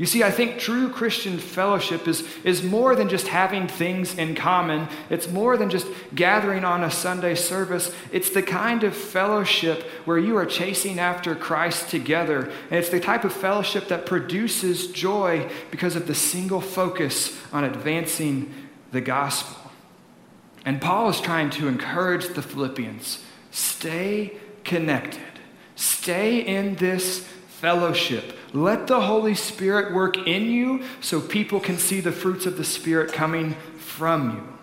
You 0.00 0.06
see, 0.06 0.22
I 0.22 0.30
think 0.30 0.58
true 0.58 0.88
Christian 0.88 1.36
fellowship 1.36 2.08
is, 2.08 2.26
is 2.42 2.62
more 2.62 2.96
than 2.96 3.10
just 3.10 3.28
having 3.28 3.68
things 3.68 4.16
in 4.16 4.34
common. 4.34 4.88
It's 5.10 5.28
more 5.28 5.58
than 5.58 5.68
just 5.68 5.86
gathering 6.14 6.64
on 6.64 6.82
a 6.82 6.90
Sunday 6.90 7.34
service. 7.34 7.94
It's 8.10 8.30
the 8.30 8.42
kind 8.42 8.82
of 8.82 8.96
fellowship 8.96 9.82
where 10.06 10.16
you 10.16 10.38
are 10.38 10.46
chasing 10.46 10.98
after 10.98 11.34
Christ 11.34 11.90
together. 11.90 12.50
And 12.70 12.78
it's 12.78 12.88
the 12.88 12.98
type 12.98 13.24
of 13.24 13.32
fellowship 13.34 13.88
that 13.88 14.06
produces 14.06 14.86
joy 14.86 15.50
because 15.70 15.96
of 15.96 16.06
the 16.06 16.14
single 16.14 16.62
focus 16.62 17.38
on 17.52 17.64
advancing 17.64 18.54
the 18.92 19.02
gospel. 19.02 19.70
And 20.64 20.80
Paul 20.80 21.10
is 21.10 21.20
trying 21.20 21.50
to 21.50 21.68
encourage 21.68 22.28
the 22.28 22.40
Philippians 22.40 23.22
stay 23.50 24.32
connected, 24.64 25.20
stay 25.76 26.40
in 26.40 26.76
this 26.76 27.18
fellowship. 27.48 28.38
Let 28.52 28.88
the 28.88 29.00
Holy 29.00 29.34
Spirit 29.34 29.94
work 29.94 30.16
in 30.18 30.50
you 30.50 30.82
so 31.00 31.20
people 31.20 31.60
can 31.60 31.78
see 31.78 32.00
the 32.00 32.12
fruits 32.12 32.46
of 32.46 32.56
the 32.56 32.64
Spirit 32.64 33.12
coming 33.12 33.54
from 33.78 34.30
you. 34.30 34.58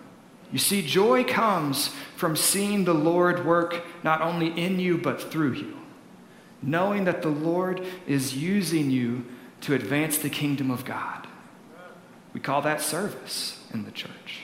You 0.52 0.58
see, 0.58 0.82
joy 0.82 1.24
comes 1.24 1.88
from 2.16 2.36
seeing 2.36 2.84
the 2.84 2.94
Lord 2.94 3.44
work 3.44 3.84
not 4.02 4.20
only 4.20 4.48
in 4.48 4.78
you, 4.78 4.98
but 4.98 5.30
through 5.30 5.52
you. 5.52 5.76
Knowing 6.62 7.04
that 7.04 7.22
the 7.22 7.28
Lord 7.28 7.84
is 8.06 8.36
using 8.36 8.90
you 8.90 9.24
to 9.62 9.74
advance 9.74 10.18
the 10.18 10.30
kingdom 10.30 10.70
of 10.70 10.84
God. 10.84 11.26
We 12.32 12.40
call 12.40 12.62
that 12.62 12.80
service 12.80 13.64
in 13.72 13.84
the 13.84 13.90
church. 13.90 14.42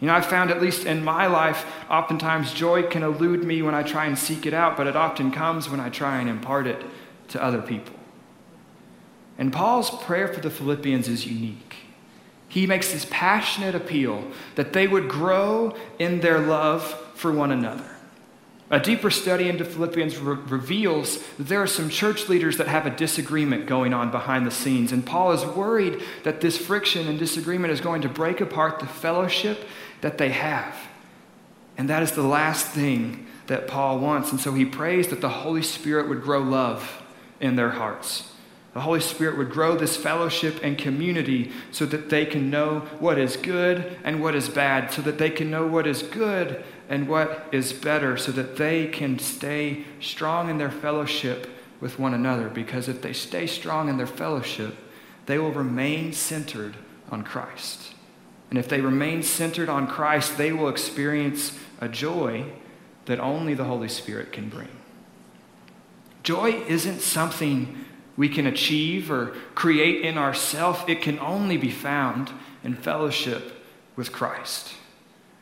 You 0.00 0.08
know, 0.08 0.14
I 0.14 0.20
found, 0.20 0.50
at 0.50 0.60
least 0.60 0.84
in 0.84 1.04
my 1.04 1.26
life, 1.26 1.64
oftentimes 1.88 2.52
joy 2.52 2.82
can 2.82 3.02
elude 3.02 3.44
me 3.44 3.62
when 3.62 3.74
I 3.74 3.82
try 3.82 4.06
and 4.06 4.18
seek 4.18 4.44
it 4.44 4.52
out, 4.52 4.76
but 4.76 4.86
it 4.86 4.96
often 4.96 5.30
comes 5.30 5.70
when 5.70 5.80
I 5.80 5.88
try 5.88 6.20
and 6.20 6.28
impart 6.28 6.66
it 6.66 6.82
to 7.28 7.42
other 7.42 7.62
people. 7.62 7.94
And 9.38 9.52
Paul's 9.52 9.90
prayer 9.90 10.28
for 10.28 10.40
the 10.40 10.50
Philippians 10.50 11.08
is 11.08 11.26
unique. 11.26 11.76
He 12.48 12.66
makes 12.66 12.92
this 12.92 13.06
passionate 13.10 13.74
appeal 13.74 14.24
that 14.54 14.72
they 14.72 14.86
would 14.86 15.08
grow 15.08 15.76
in 15.98 16.20
their 16.20 16.38
love 16.38 16.84
for 17.14 17.32
one 17.32 17.50
another. 17.50 17.90
A 18.70 18.80
deeper 18.80 19.10
study 19.10 19.48
into 19.48 19.64
Philippians 19.64 20.16
re- 20.18 20.36
reveals 20.36 21.18
that 21.36 21.48
there 21.48 21.60
are 21.60 21.66
some 21.66 21.90
church 21.90 22.28
leaders 22.28 22.56
that 22.56 22.68
have 22.68 22.86
a 22.86 22.90
disagreement 22.90 23.66
going 23.66 23.92
on 23.92 24.10
behind 24.10 24.46
the 24.46 24.50
scenes. 24.50 24.90
And 24.90 25.04
Paul 25.04 25.32
is 25.32 25.44
worried 25.44 26.02
that 26.22 26.40
this 26.40 26.56
friction 26.56 27.06
and 27.08 27.18
disagreement 27.18 27.72
is 27.72 27.80
going 27.80 28.02
to 28.02 28.08
break 28.08 28.40
apart 28.40 28.78
the 28.78 28.86
fellowship 28.86 29.66
that 30.00 30.18
they 30.18 30.30
have. 30.30 30.76
And 31.76 31.90
that 31.90 32.02
is 32.02 32.12
the 32.12 32.22
last 32.22 32.68
thing 32.68 33.26
that 33.48 33.68
Paul 33.68 33.98
wants. 33.98 34.30
And 34.30 34.40
so 34.40 34.54
he 34.54 34.64
prays 34.64 35.08
that 35.08 35.20
the 35.20 35.28
Holy 35.28 35.62
Spirit 35.62 36.08
would 36.08 36.22
grow 36.22 36.40
love 36.40 37.02
in 37.44 37.56
their 37.56 37.70
hearts. 37.70 38.30
The 38.72 38.80
Holy 38.80 39.00
Spirit 39.00 39.38
would 39.38 39.50
grow 39.50 39.76
this 39.76 39.96
fellowship 39.96 40.58
and 40.62 40.76
community 40.76 41.52
so 41.70 41.86
that 41.86 42.10
they 42.10 42.26
can 42.26 42.50
know 42.50 42.80
what 42.98 43.18
is 43.18 43.36
good 43.36 43.98
and 44.02 44.20
what 44.20 44.34
is 44.34 44.48
bad, 44.48 44.90
so 44.90 45.02
that 45.02 45.18
they 45.18 45.30
can 45.30 45.50
know 45.50 45.66
what 45.66 45.86
is 45.86 46.02
good 46.02 46.64
and 46.88 47.08
what 47.08 47.46
is 47.52 47.72
better, 47.72 48.16
so 48.16 48.32
that 48.32 48.56
they 48.56 48.88
can 48.88 49.18
stay 49.18 49.84
strong 50.00 50.50
in 50.50 50.58
their 50.58 50.72
fellowship 50.72 51.48
with 51.80 51.98
one 52.00 52.14
another. 52.14 52.48
Because 52.48 52.88
if 52.88 53.00
they 53.00 53.12
stay 53.12 53.46
strong 53.46 53.88
in 53.88 53.96
their 53.96 54.06
fellowship, 54.06 54.74
they 55.26 55.38
will 55.38 55.52
remain 55.52 56.12
centered 56.12 56.76
on 57.10 57.22
Christ. 57.22 57.94
And 58.50 58.58
if 58.58 58.68
they 58.68 58.80
remain 58.80 59.22
centered 59.22 59.68
on 59.68 59.86
Christ, 59.86 60.36
they 60.36 60.52
will 60.52 60.68
experience 60.68 61.56
a 61.80 61.88
joy 61.88 62.46
that 63.04 63.20
only 63.20 63.54
the 63.54 63.64
Holy 63.64 63.88
Spirit 63.88 64.32
can 64.32 64.48
bring. 64.48 64.73
Joy 66.24 66.62
isn't 66.66 67.00
something 67.00 67.84
we 68.16 68.28
can 68.28 68.46
achieve 68.46 69.10
or 69.10 69.34
create 69.54 70.04
in 70.04 70.18
ourselves, 70.18 70.80
it 70.88 71.02
can 71.02 71.18
only 71.18 71.56
be 71.56 71.70
found 71.70 72.32
in 72.62 72.74
fellowship 72.74 73.52
with 73.94 74.10
Christ. 74.12 74.74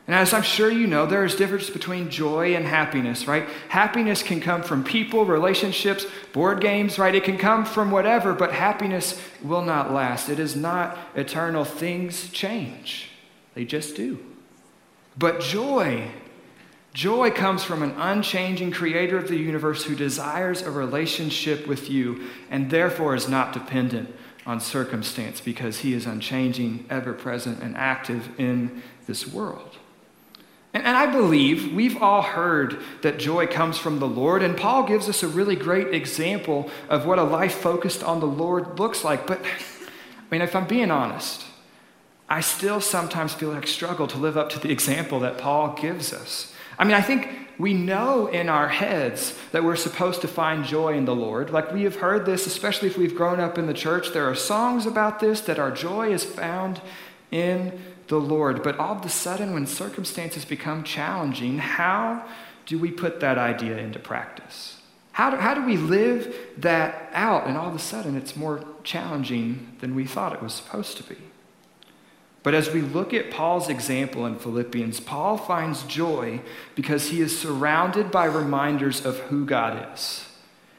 And 0.05 0.15
as 0.15 0.33
I'm 0.33 0.41
sure 0.41 0.69
you 0.69 0.85
know, 0.85 1.05
there 1.05 1.23
is 1.23 1.35
difference 1.35 1.69
between 1.69 2.09
joy 2.09 2.55
and 2.55 2.65
happiness, 2.65 3.25
right? 3.25 3.47
Happiness 3.69 4.21
can 4.21 4.41
come 4.41 4.61
from 4.61 4.83
people, 4.83 5.23
relationships, 5.23 6.05
board 6.33 6.59
games, 6.59 6.99
right? 6.99 7.15
It 7.15 7.23
can 7.23 7.37
come 7.37 7.63
from 7.63 7.89
whatever, 7.89 8.33
but 8.33 8.51
happiness 8.51 9.21
will 9.41 9.61
not 9.61 9.93
last. 9.93 10.27
It 10.27 10.39
is 10.39 10.57
not 10.57 10.97
eternal. 11.15 11.63
Things 11.63 12.29
change. 12.31 13.11
They 13.53 13.63
just 13.63 13.95
do. 13.95 14.19
But 15.17 15.39
joy, 15.39 16.11
joy 16.93 17.31
comes 17.31 17.63
from 17.63 17.81
an 17.83 17.91
unchanging 17.97 18.71
creator 18.71 19.17
of 19.17 19.27
the 19.27 19.37
universe 19.37 19.83
who 19.83 19.95
desires 19.95 20.61
a 20.61 20.71
relationship 20.71 21.67
with 21.67 21.89
you 21.89 22.27
and 22.49 22.69
therefore 22.69 23.15
is 23.15 23.27
not 23.27 23.53
dependent 23.53 24.15
on 24.45 24.59
circumstance 24.59 25.41
because 25.41 25.79
he 25.79 25.93
is 25.93 26.05
unchanging, 26.05 26.85
ever 26.89 27.13
present, 27.13 27.61
and 27.61 27.75
active 27.75 28.29
in 28.39 28.83
this 29.07 29.27
world. 29.27 29.77
And, 30.73 30.83
and 30.83 30.97
I 30.97 31.07
believe 31.07 31.73
we've 31.73 32.01
all 32.01 32.21
heard 32.21 32.81
that 33.01 33.19
joy 33.19 33.47
comes 33.47 33.77
from 33.77 33.99
the 33.99 34.07
Lord, 34.07 34.43
and 34.43 34.57
Paul 34.57 34.83
gives 34.83 35.07
us 35.07 35.23
a 35.23 35.27
really 35.27 35.55
great 35.55 35.93
example 35.93 36.69
of 36.89 37.05
what 37.05 37.19
a 37.19 37.23
life 37.23 37.55
focused 37.55 38.03
on 38.03 38.19
the 38.19 38.27
Lord 38.27 38.79
looks 38.79 39.03
like. 39.03 39.27
But, 39.27 39.39
I 39.41 40.23
mean, 40.29 40.41
if 40.41 40.55
I'm 40.55 40.67
being 40.67 40.91
honest, 40.91 41.45
I 42.27 42.41
still 42.41 42.81
sometimes 42.81 43.33
feel 43.33 43.49
like 43.49 43.63
I 43.63 43.67
struggle 43.67 44.07
to 44.07 44.17
live 44.17 44.37
up 44.37 44.49
to 44.51 44.59
the 44.59 44.71
example 44.71 45.19
that 45.21 45.37
Paul 45.37 45.73
gives 45.79 46.11
us. 46.11 46.52
I 46.77 46.83
mean, 46.85 46.95
I 46.95 47.01
think 47.01 47.29
we 47.59 47.73
know 47.73 48.27
in 48.27 48.49
our 48.49 48.67
heads 48.67 49.37
that 49.51 49.63
we're 49.63 49.75
supposed 49.75 50.21
to 50.21 50.27
find 50.27 50.65
joy 50.65 50.97
in 50.97 51.05
the 51.05 51.15
Lord. 51.15 51.51
Like 51.51 51.71
we 51.71 51.83
have 51.83 51.97
heard 51.97 52.25
this, 52.25 52.47
especially 52.47 52.87
if 52.87 52.97
we've 52.97 53.15
grown 53.15 53.39
up 53.39 53.57
in 53.57 53.67
the 53.67 53.73
church. 53.73 54.11
There 54.11 54.29
are 54.29 54.35
songs 54.35 54.85
about 54.85 55.19
this 55.19 55.41
that 55.41 55.59
our 55.59 55.71
joy 55.71 56.11
is 56.11 56.23
found 56.23 56.81
in 57.31 57.79
the 58.07 58.19
Lord. 58.19 58.63
But 58.63 58.77
all 58.79 58.97
of 58.97 59.05
a 59.05 59.09
sudden, 59.09 59.53
when 59.53 59.67
circumstances 59.67 60.45
become 60.45 60.83
challenging, 60.83 61.59
how 61.59 62.25
do 62.65 62.79
we 62.79 62.91
put 62.91 63.19
that 63.19 63.37
idea 63.37 63.77
into 63.77 63.99
practice? 63.99 64.81
How 65.11 65.29
do, 65.29 65.37
how 65.37 65.53
do 65.53 65.63
we 65.63 65.77
live 65.77 66.35
that 66.57 67.09
out? 67.13 67.45
And 67.45 67.55
all 67.55 67.69
of 67.69 67.75
a 67.75 67.79
sudden, 67.79 68.17
it's 68.17 68.35
more 68.35 68.65
challenging 68.83 69.75
than 69.79 69.93
we 69.93 70.05
thought 70.05 70.33
it 70.33 70.41
was 70.41 70.53
supposed 70.53 70.97
to 70.97 71.03
be. 71.03 71.17
But 72.43 72.53
as 72.53 72.69
we 72.71 72.81
look 72.81 73.13
at 73.13 73.31
Paul's 73.31 73.69
example 73.69 74.25
in 74.25 74.37
Philippians, 74.37 74.99
Paul 74.99 75.37
finds 75.37 75.83
joy 75.83 76.41
because 76.75 77.09
he 77.09 77.21
is 77.21 77.39
surrounded 77.39 78.11
by 78.11 78.25
reminders 78.25 79.05
of 79.05 79.17
who 79.21 79.45
God 79.45 79.93
is. 79.93 80.27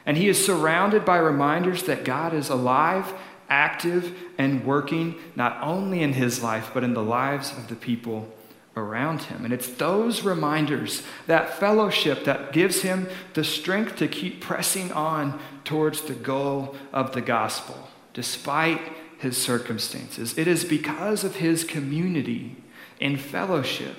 And 0.05 0.15
he 0.15 0.29
is 0.29 0.45
surrounded 0.45 1.03
by 1.03 1.17
reminders 1.17 1.83
that 1.83 2.05
God 2.05 2.33
is 2.33 2.49
alive 2.49 3.13
active 3.49 4.17
and 4.37 4.65
working 4.65 5.15
not 5.35 5.57
only 5.61 6.01
in 6.01 6.13
his 6.13 6.41
life, 6.41 6.71
but 6.73 6.83
in 6.83 6.93
the 6.93 7.03
lives 7.03 7.51
of 7.51 7.67
the 7.67 7.75
people 7.75 8.31
around 8.75 9.23
him. 9.23 9.45
And 9.45 9.53
it's 9.53 9.69
those 9.69 10.23
reminders, 10.23 11.03
that 11.27 11.57
fellowship, 11.59 12.25
that 12.25 12.51
gives 12.51 12.81
him 12.81 13.07
the 13.33 13.43
strength 13.43 13.95
to 13.97 14.07
keep 14.07 14.41
pressing 14.41 14.91
on 14.91 15.39
towards 15.63 16.01
the 16.01 16.13
goal 16.13 16.75
of 16.91 17.13
the 17.13 17.21
gospel, 17.21 17.89
despite 18.13 18.81
his 19.19 19.37
circumstances. 19.37 20.37
It 20.37 20.47
is 20.47 20.63
because 20.65 21.23
of 21.23 21.37
his 21.37 21.63
community 21.63 22.57
and 22.99 23.19
fellowship 23.19 23.95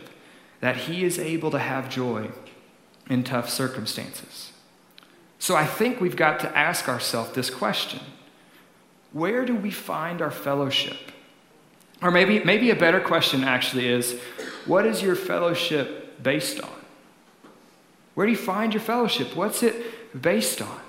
that 0.61 0.77
he 0.77 1.05
is 1.05 1.19
able 1.19 1.51
to 1.51 1.59
have 1.59 1.89
joy 1.89 2.31
in 3.09 3.25
tough 3.25 3.49
circumstances. 3.49 4.53
So 5.39 5.55
I 5.55 5.67
think 5.67 6.01
we've 6.01 6.17
got 6.17 6.41
to 6.41 6.57
ask 6.57 6.89
ourselves 6.89 7.33
this 7.33 7.51
question 7.51 8.01
where 9.13 9.47
do 9.47 9.55
we 9.55 9.71
find 9.71 10.21
our 10.21 10.31
fellowship? 10.31 10.99
Or 12.03 12.11
maybe, 12.11 12.45
maybe 12.45 12.71
a 12.71 12.77
better 12.77 13.01
question 13.01 13.45
actually 13.45 13.89
is 13.89 14.21
what 14.67 14.85
is 14.85 15.01
your 15.01 15.15
fellowship 15.15 16.23
based 16.23 16.61
on? 16.61 16.71
Where 18.15 18.27
do 18.27 18.33
you 18.33 18.39
find 18.39 18.75
your 18.75 18.83
fellowship? 18.83 19.35
What's 19.35 19.63
it 19.63 20.21
based 20.21 20.61
on? 20.61 20.81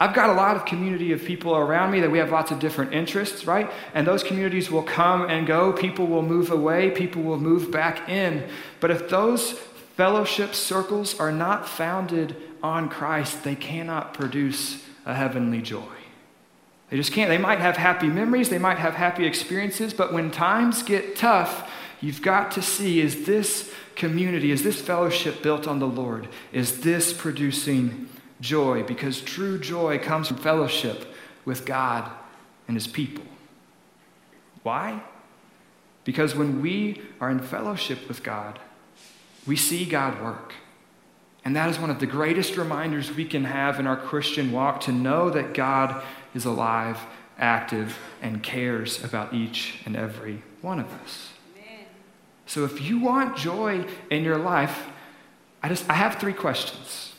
I've 0.00 0.14
got 0.14 0.30
a 0.30 0.34
lot 0.34 0.54
of 0.54 0.64
community 0.64 1.10
of 1.10 1.24
people 1.24 1.56
around 1.56 1.90
me 1.90 1.98
that 2.00 2.10
we 2.10 2.18
have 2.18 2.30
lots 2.30 2.52
of 2.52 2.60
different 2.60 2.92
interests, 2.92 3.46
right? 3.46 3.68
And 3.94 4.06
those 4.06 4.22
communities 4.22 4.70
will 4.70 4.84
come 4.84 5.28
and 5.28 5.44
go. 5.44 5.72
People 5.72 6.06
will 6.06 6.22
move 6.22 6.52
away. 6.52 6.92
People 6.92 7.22
will 7.22 7.38
move 7.38 7.72
back 7.72 8.08
in. 8.08 8.48
But 8.78 8.92
if 8.92 9.08
those 9.08 9.52
fellowship 9.96 10.54
circles 10.54 11.18
are 11.18 11.32
not 11.32 11.68
founded 11.68 12.36
on 12.62 12.88
Christ, 12.88 13.42
they 13.42 13.56
cannot 13.56 14.14
produce 14.14 14.84
a 15.04 15.14
heavenly 15.14 15.62
joy. 15.62 15.82
They 16.90 16.96
just 16.96 17.12
can't. 17.12 17.28
They 17.28 17.38
might 17.38 17.58
have 17.58 17.76
happy 17.76 18.06
memories, 18.06 18.48
they 18.48 18.58
might 18.58 18.78
have 18.78 18.94
happy 18.94 19.26
experiences, 19.26 19.92
but 19.92 20.12
when 20.12 20.30
times 20.30 20.84
get 20.84 21.16
tough, 21.16 21.70
you've 22.00 22.22
got 22.22 22.52
to 22.52 22.62
see 22.62 23.00
is 23.00 23.26
this 23.26 23.72
community, 23.96 24.52
is 24.52 24.62
this 24.62 24.80
fellowship 24.80 25.42
built 25.42 25.66
on 25.66 25.80
the 25.80 25.88
Lord? 25.88 26.28
Is 26.52 26.80
this 26.80 27.12
producing 27.12 28.08
joy? 28.40 28.82
Because 28.82 29.20
true 29.20 29.58
joy 29.58 29.98
comes 29.98 30.28
from 30.28 30.38
fellowship 30.38 31.14
with 31.44 31.64
God 31.64 32.10
and 32.66 32.76
His 32.76 32.86
people. 32.86 33.24
Why? 34.62 35.02
Because 36.04 36.34
when 36.34 36.62
we 36.62 37.02
are 37.20 37.30
in 37.30 37.38
fellowship 37.40 38.08
with 38.08 38.22
God, 38.22 38.58
we 39.46 39.56
see 39.56 39.84
God 39.84 40.22
work. 40.22 40.54
And 41.44 41.56
that 41.56 41.70
is 41.70 41.78
one 41.78 41.90
of 41.90 42.00
the 42.00 42.06
greatest 42.06 42.56
reminders 42.56 43.14
we 43.14 43.24
can 43.24 43.44
have 43.44 43.80
in 43.80 43.86
our 43.86 43.96
Christian 43.96 44.52
walk 44.52 44.80
to 44.82 44.92
know 44.92 45.30
that 45.30 45.54
God 45.54 46.02
is 46.34 46.44
alive, 46.44 46.98
active, 47.38 47.98
and 48.20 48.42
cares 48.42 49.02
about 49.02 49.32
each 49.32 49.80
and 49.86 49.96
every 49.96 50.42
one 50.60 50.78
of 50.78 50.92
us. 51.02 51.30
Amen. 51.56 51.86
So 52.46 52.64
if 52.64 52.82
you 52.82 52.98
want 52.98 53.36
joy 53.36 53.86
in 54.10 54.24
your 54.24 54.38
life, 54.38 54.86
I 55.62 55.68
just 55.68 55.88
I 55.88 55.94
have 55.94 56.16
three 56.16 56.32
questions. 56.32 57.14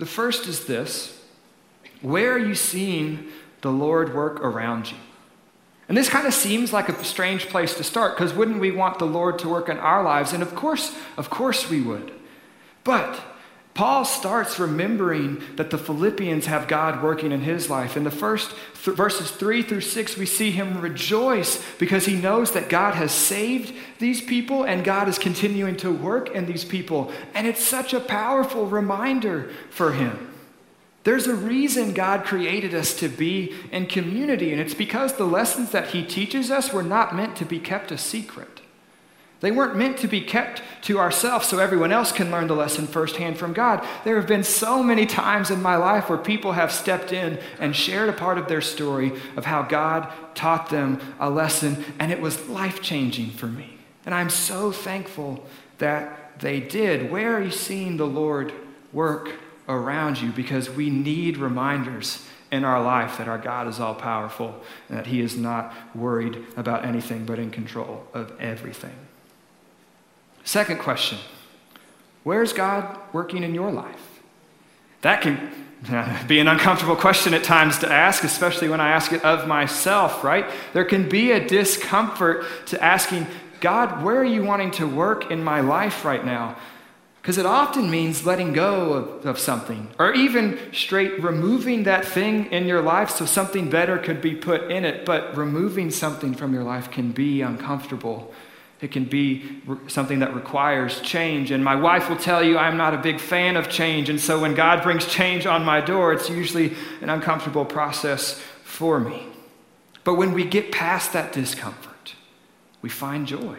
The 0.00 0.06
first 0.06 0.46
is 0.46 0.64
this: 0.64 1.22
Where 2.00 2.32
are 2.32 2.38
you 2.38 2.54
seeing 2.54 3.28
the 3.60 3.70
Lord 3.70 4.14
work 4.14 4.40
around 4.40 4.90
you? 4.90 4.96
And 5.90 5.96
this 5.96 6.08
kind 6.08 6.26
of 6.26 6.32
seems 6.32 6.72
like 6.72 6.88
a 6.88 7.04
strange 7.04 7.48
place 7.48 7.74
to 7.74 7.84
start 7.84 8.16
because 8.16 8.32
wouldn't 8.32 8.60
we 8.60 8.70
want 8.70 8.98
the 8.98 9.06
Lord 9.06 9.38
to 9.40 9.48
work 9.48 9.68
in 9.68 9.76
our 9.76 10.02
lives? 10.02 10.32
And 10.32 10.42
of 10.42 10.54
course, 10.54 10.96
of 11.18 11.28
course 11.28 11.68
we 11.68 11.82
would. 11.82 12.12
But 12.82 13.20
Paul 13.80 14.04
starts 14.04 14.58
remembering 14.58 15.42
that 15.56 15.70
the 15.70 15.78
Philippians 15.78 16.44
have 16.44 16.68
God 16.68 17.02
working 17.02 17.32
in 17.32 17.40
his 17.40 17.70
life. 17.70 17.96
In 17.96 18.04
the 18.04 18.10
first 18.10 18.54
th- 18.84 18.94
verses 18.94 19.30
3 19.30 19.62
through 19.62 19.80
6, 19.80 20.18
we 20.18 20.26
see 20.26 20.50
him 20.50 20.82
rejoice 20.82 21.64
because 21.78 22.04
he 22.04 22.14
knows 22.14 22.52
that 22.52 22.68
God 22.68 22.94
has 22.96 23.10
saved 23.10 23.72
these 23.98 24.20
people 24.20 24.64
and 24.64 24.84
God 24.84 25.08
is 25.08 25.18
continuing 25.18 25.78
to 25.78 25.90
work 25.90 26.28
in 26.28 26.44
these 26.44 26.62
people. 26.62 27.10
And 27.32 27.46
it's 27.46 27.64
such 27.64 27.94
a 27.94 28.00
powerful 28.00 28.66
reminder 28.66 29.50
for 29.70 29.92
him. 29.92 30.30
There's 31.04 31.26
a 31.26 31.34
reason 31.34 31.94
God 31.94 32.24
created 32.24 32.74
us 32.74 32.92
to 32.96 33.08
be 33.08 33.54
in 33.72 33.86
community, 33.86 34.52
and 34.52 34.60
it's 34.60 34.74
because 34.74 35.14
the 35.14 35.24
lessons 35.24 35.70
that 35.70 35.92
he 35.92 36.04
teaches 36.04 36.50
us 36.50 36.70
were 36.70 36.82
not 36.82 37.16
meant 37.16 37.34
to 37.36 37.46
be 37.46 37.58
kept 37.58 37.90
a 37.90 37.96
secret. 37.96 38.60
They 39.40 39.50
weren't 39.50 39.76
meant 39.76 39.98
to 39.98 40.08
be 40.08 40.20
kept 40.20 40.62
to 40.82 40.98
ourselves 40.98 41.48
so 41.48 41.58
everyone 41.58 41.92
else 41.92 42.12
can 42.12 42.30
learn 42.30 42.46
the 42.46 42.54
lesson 42.54 42.86
firsthand 42.86 43.38
from 43.38 43.54
God. 43.54 43.86
There 44.04 44.16
have 44.16 44.26
been 44.26 44.44
so 44.44 44.82
many 44.82 45.06
times 45.06 45.50
in 45.50 45.62
my 45.62 45.76
life 45.76 46.10
where 46.10 46.18
people 46.18 46.52
have 46.52 46.70
stepped 46.70 47.12
in 47.12 47.38
and 47.58 47.74
shared 47.74 48.10
a 48.10 48.14
part 48.14 48.36
of 48.36 48.48
their 48.48 48.60
story 48.60 49.12
of 49.36 49.46
how 49.46 49.62
God 49.62 50.12
taught 50.34 50.68
them 50.68 51.00
a 51.18 51.30
lesson, 51.30 51.84
and 51.98 52.12
it 52.12 52.20
was 52.20 52.48
life 52.48 52.82
changing 52.82 53.30
for 53.30 53.46
me. 53.46 53.78
And 54.04 54.14
I'm 54.14 54.30
so 54.30 54.72
thankful 54.72 55.46
that 55.78 56.38
they 56.40 56.60
did. 56.60 57.10
Where 57.10 57.36
are 57.36 57.42
you 57.42 57.50
seeing 57.50 57.96
the 57.96 58.06
Lord 58.06 58.52
work 58.92 59.32
around 59.68 60.20
you? 60.20 60.32
Because 60.32 60.68
we 60.68 60.90
need 60.90 61.38
reminders 61.38 62.26
in 62.52 62.64
our 62.64 62.82
life 62.82 63.16
that 63.18 63.28
our 63.28 63.38
God 63.38 63.68
is 63.68 63.80
all 63.80 63.94
powerful 63.94 64.62
and 64.88 64.98
that 64.98 65.06
He 65.06 65.20
is 65.20 65.36
not 65.36 65.72
worried 65.94 66.44
about 66.56 66.84
anything 66.84 67.24
but 67.24 67.38
in 67.38 67.50
control 67.50 68.06
of 68.12 68.32
everything. 68.38 68.94
Second 70.44 70.78
question 70.78 71.18
Where's 72.22 72.52
God 72.52 72.98
working 73.12 73.42
in 73.42 73.54
your 73.54 73.70
life? 73.70 74.20
That 75.02 75.22
can 75.22 75.50
be 76.28 76.38
an 76.40 76.48
uncomfortable 76.48 76.96
question 76.96 77.32
at 77.32 77.42
times 77.44 77.78
to 77.78 77.90
ask, 77.90 78.24
especially 78.24 78.68
when 78.68 78.80
I 78.80 78.90
ask 78.90 79.12
it 79.12 79.24
of 79.24 79.48
myself, 79.48 80.22
right? 80.22 80.46
There 80.72 80.84
can 80.84 81.08
be 81.08 81.32
a 81.32 81.46
discomfort 81.46 82.44
to 82.66 82.82
asking, 82.82 83.26
God, 83.60 84.02
where 84.02 84.16
are 84.16 84.24
you 84.24 84.42
wanting 84.42 84.70
to 84.72 84.86
work 84.86 85.30
in 85.30 85.42
my 85.42 85.60
life 85.60 86.04
right 86.04 86.24
now? 86.24 86.56
Because 87.20 87.36
it 87.36 87.44
often 87.44 87.90
means 87.90 88.24
letting 88.24 88.54
go 88.54 88.94
of, 88.94 89.26
of, 89.26 89.38
something, 89.38 89.88
or 89.98 90.14
even 90.14 90.58
straight 90.72 91.22
removing 91.22 91.82
that 91.82 92.04
thing 92.04 92.46
in 92.46 92.66
your 92.66 92.80
life 92.80 93.10
so 93.10 93.26
something 93.26 93.68
better 93.68 93.98
could 93.98 94.22
be 94.22 94.34
put 94.34 94.70
in 94.70 94.86
it. 94.86 95.04
But 95.04 95.36
removing 95.36 95.90
something 95.90 96.34
from 96.34 96.54
your 96.54 96.64
life 96.64 96.90
can 96.90 97.12
be 97.12 97.42
uncomfortable. 97.42 98.32
It 98.82 98.92
can 98.92 99.04
be 99.04 99.60
something 99.88 100.20
that 100.20 100.34
requires 100.34 101.00
change. 101.02 101.50
And 101.50 101.62
my 101.62 101.74
wife 101.74 102.08
will 102.08 102.16
tell 102.16 102.42
you 102.42 102.56
I'm 102.56 102.78
not 102.78 102.94
a 102.94 102.98
big 102.98 103.20
fan 103.20 103.56
of 103.56 103.68
change. 103.68 104.08
And 104.08 104.20
so 104.20 104.40
when 104.40 104.54
God 104.54 104.82
brings 104.82 105.06
change 105.06 105.44
on 105.44 105.64
my 105.64 105.80
door, 105.80 106.12
it's 106.12 106.30
usually 106.30 106.74
an 107.02 107.10
uncomfortable 107.10 107.66
process 107.66 108.40
for 108.64 108.98
me. 108.98 109.26
But 110.02 110.14
when 110.14 110.32
we 110.32 110.44
get 110.44 110.72
past 110.72 111.12
that 111.12 111.32
discomfort, 111.32 112.14
we 112.80 112.88
find 112.88 113.26
joy 113.26 113.58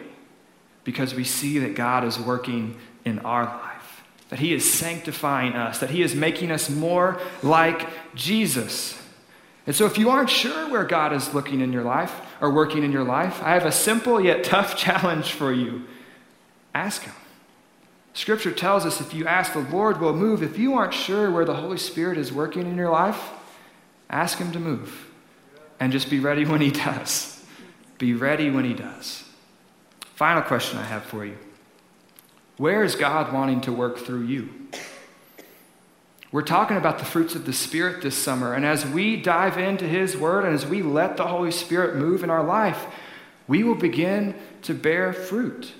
because 0.82 1.14
we 1.14 1.22
see 1.22 1.58
that 1.60 1.76
God 1.76 2.04
is 2.04 2.18
working 2.18 2.76
in 3.04 3.20
our 3.20 3.44
life, 3.44 4.02
that 4.28 4.40
He 4.40 4.52
is 4.52 4.70
sanctifying 4.70 5.52
us, 5.52 5.78
that 5.78 5.90
He 5.90 6.02
is 6.02 6.16
making 6.16 6.50
us 6.50 6.68
more 6.68 7.20
like 7.44 7.88
Jesus. 8.16 9.00
And 9.66 9.76
so, 9.76 9.86
if 9.86 9.96
you 9.96 10.10
aren't 10.10 10.30
sure 10.30 10.68
where 10.68 10.84
God 10.84 11.12
is 11.12 11.32
looking 11.32 11.60
in 11.60 11.72
your 11.72 11.84
life 11.84 12.20
or 12.42 12.50
working 12.50 12.82
in 12.82 12.90
your 12.90 13.04
life, 13.04 13.40
I 13.42 13.54
have 13.54 13.64
a 13.64 13.72
simple 13.72 14.20
yet 14.20 14.44
tough 14.44 14.76
challenge 14.76 15.32
for 15.32 15.50
you. 15.50 15.86
Ask 16.74 17.04
Him. 17.04 17.14
Scripture 18.14 18.52
tells 18.52 18.84
us 18.84 19.00
if 19.00 19.14
you 19.14 19.26
ask, 19.26 19.54
the 19.54 19.60
Lord 19.60 20.00
will 20.00 20.12
move. 20.12 20.42
If 20.42 20.58
you 20.58 20.74
aren't 20.74 20.92
sure 20.92 21.30
where 21.30 21.46
the 21.46 21.54
Holy 21.54 21.78
Spirit 21.78 22.18
is 22.18 22.30
working 22.30 22.66
in 22.66 22.76
your 22.76 22.90
life, 22.90 23.30
ask 24.10 24.36
Him 24.36 24.52
to 24.52 24.60
move. 24.60 25.06
And 25.80 25.92
just 25.92 26.10
be 26.10 26.18
ready 26.18 26.44
when 26.44 26.60
He 26.60 26.70
does. 26.86 27.42
Be 27.96 28.12
ready 28.12 28.50
when 28.50 28.64
He 28.64 28.74
does. 28.74 29.24
Final 30.00 30.42
question 30.42 30.78
I 30.78 30.84
have 30.84 31.04
for 31.04 31.24
you 31.24 31.38
Where 32.56 32.82
is 32.82 32.96
God 32.96 33.32
wanting 33.32 33.60
to 33.62 33.72
work 33.72 33.98
through 33.98 34.24
you? 34.24 34.50
We're 36.32 36.40
talking 36.40 36.78
about 36.78 36.98
the 36.98 37.04
fruits 37.04 37.34
of 37.34 37.44
the 37.44 37.52
Spirit 37.52 38.02
this 38.02 38.16
summer. 38.16 38.54
And 38.54 38.64
as 38.64 38.86
we 38.86 39.16
dive 39.20 39.58
into 39.58 39.84
His 39.86 40.16
Word 40.16 40.46
and 40.46 40.54
as 40.54 40.64
we 40.64 40.80
let 40.80 41.18
the 41.18 41.26
Holy 41.26 41.50
Spirit 41.50 41.94
move 41.94 42.24
in 42.24 42.30
our 42.30 42.42
life, 42.42 42.86
we 43.46 43.62
will 43.62 43.74
begin 43.74 44.34
to 44.62 44.72
bear 44.72 45.12
fruit. 45.12 45.72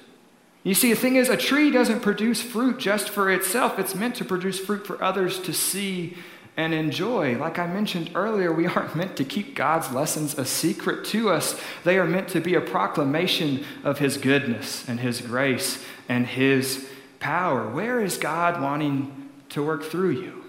You 0.63 0.75
see, 0.75 0.91
the 0.93 1.01
thing 1.01 1.17
is, 1.17 1.31
a 1.31 1.39
tree 1.39 1.71
doesn't 1.71 2.01
produce 2.01 2.43
fruit 2.43 2.79
just 2.79 3.09
for 3.09 3.31
itself, 3.31 3.79
it's 3.79 3.95
meant 3.95 4.15
to 4.17 4.27
produce 4.27 4.61
fruit 4.61 4.87
for 4.87 5.03
others 5.03 5.41
to 5.41 5.55
see 5.55 6.19
and 6.55 6.75
enjoy. 6.75 7.39
Like 7.39 7.59
I 7.59 7.67
mentioned 7.67 8.11
earlier, 8.15 8.53
we 8.53 8.67
aren't 8.69 8.95
meant 8.95 9.17
to 9.17 9.25
keep 9.25 9.55
God's 9.55 9.91
lessons 9.91 10.37
a 10.37 10.45
secret 10.45 11.07
to 11.07 11.31
us. 11.31 11.59
They 11.83 11.99
are 11.99 12.07
meant 12.07 12.29
to 12.29 12.41
be 12.41 12.55
a 12.55 12.61
proclamation 12.61 13.65
of 13.85 14.01
His 14.01 14.19
goodness 14.19 14.87
and 14.87 15.01
His 15.01 15.23
grace 15.23 15.83
and 16.11 16.27
His 16.27 16.87
power. 17.21 17.67
Where 17.69 18.03
is 18.03 18.19
God 18.19 18.61
wanting 18.61 19.31
to 19.49 19.63
work 19.63 19.83
through 19.83 20.11
you? 20.11 20.42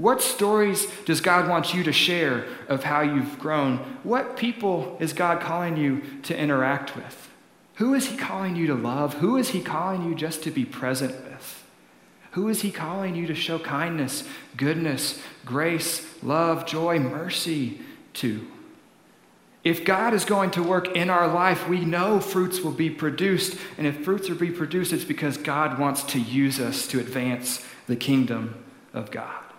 What 0.00 0.22
stories 0.22 0.86
does 1.04 1.20
God 1.20 1.46
want 1.46 1.74
you 1.74 1.82
to 1.82 1.92
share 1.92 2.46
of 2.68 2.84
how 2.84 3.02
you've 3.02 3.38
grown? 3.38 3.76
What 4.02 4.34
people 4.34 4.96
is 4.98 5.12
God 5.12 5.42
calling 5.42 5.76
you 5.76 6.00
to 6.22 6.34
interact 6.34 6.96
with? 6.96 7.28
Who 7.74 7.92
is 7.92 8.06
He 8.06 8.16
calling 8.16 8.56
you 8.56 8.66
to 8.68 8.74
love? 8.74 9.14
Who 9.14 9.36
is 9.36 9.50
He 9.50 9.60
calling 9.60 10.08
you 10.08 10.14
just 10.14 10.42
to 10.44 10.50
be 10.50 10.64
present 10.64 11.12
with? 11.24 11.64
Who 12.30 12.48
is 12.48 12.62
He 12.62 12.70
calling 12.70 13.14
you 13.14 13.26
to 13.26 13.34
show 13.34 13.58
kindness, 13.58 14.24
goodness, 14.56 15.20
grace, 15.44 16.06
love, 16.22 16.64
joy, 16.64 16.98
mercy 16.98 17.82
to? 18.14 18.50
If 19.64 19.84
God 19.84 20.14
is 20.14 20.24
going 20.24 20.52
to 20.52 20.62
work 20.62 20.96
in 20.96 21.10
our 21.10 21.28
life, 21.28 21.68
we 21.68 21.84
know 21.84 22.20
fruits 22.20 22.60
will 22.60 22.72
be 22.72 22.88
produced. 22.88 23.58
And 23.76 23.86
if 23.86 24.02
fruits 24.02 24.30
are 24.30 24.34
be 24.34 24.50
produced, 24.50 24.94
it's 24.94 25.04
because 25.04 25.36
God 25.36 25.78
wants 25.78 26.02
to 26.04 26.18
use 26.18 26.58
us 26.58 26.86
to 26.86 27.00
advance 27.00 27.62
the 27.86 27.96
kingdom 27.96 28.64
of 28.94 29.10
God. 29.10 29.49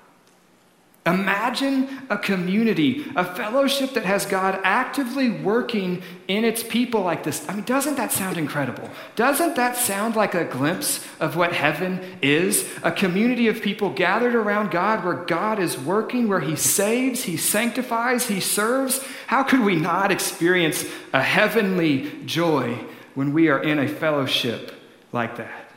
Imagine 1.04 2.04
a 2.12 2.18
community, 2.18 3.12
a 3.16 3.26
fellowship 3.26 3.96
that 3.96 4.06
has 4.06 4.28
God 4.28 4.60
actively 4.64 5.32
working 5.32 6.04
in 6.28 6.46
its 6.46 6.62
people 6.62 7.02
like 7.02 7.24
this. 7.24 7.48
I 7.50 7.56
mean, 7.56 7.64
doesn't 7.64 7.96
that 7.96 8.12
sound 8.12 8.38
incredible? 8.38 8.88
Doesn't 9.16 9.56
that 9.56 9.76
sound 9.76 10.16
like 10.16 10.36
a 10.36 10.46
glimpse 10.46 11.04
of 11.20 11.36
what 11.36 11.54
heaven 11.54 12.02
is? 12.22 12.70
A 12.84 12.92
community 12.92 13.48
of 13.48 13.64
people 13.64 13.90
gathered 13.90 14.36
around 14.36 14.70
God 14.70 15.04
where 15.04 15.16
God 15.16 15.58
is 15.58 15.76
working, 15.76 16.28
where 16.28 16.40
He 16.40 16.56
saves, 16.56 17.24
He 17.24 17.36
sanctifies, 17.36 18.28
He 18.28 18.40
serves. 18.40 19.04
How 19.26 19.42
could 19.42 19.62
we 19.62 19.78
not 19.78 20.12
experience 20.12 20.86
a 21.14 21.24
heavenly 21.24 22.12
joy 22.26 22.78
when 23.16 23.34
we 23.34 23.50
are 23.50 23.64
in 23.64 23.80
a 23.80 23.88
fellowship 23.88 24.72
like 25.12 25.38
that? 25.38 25.72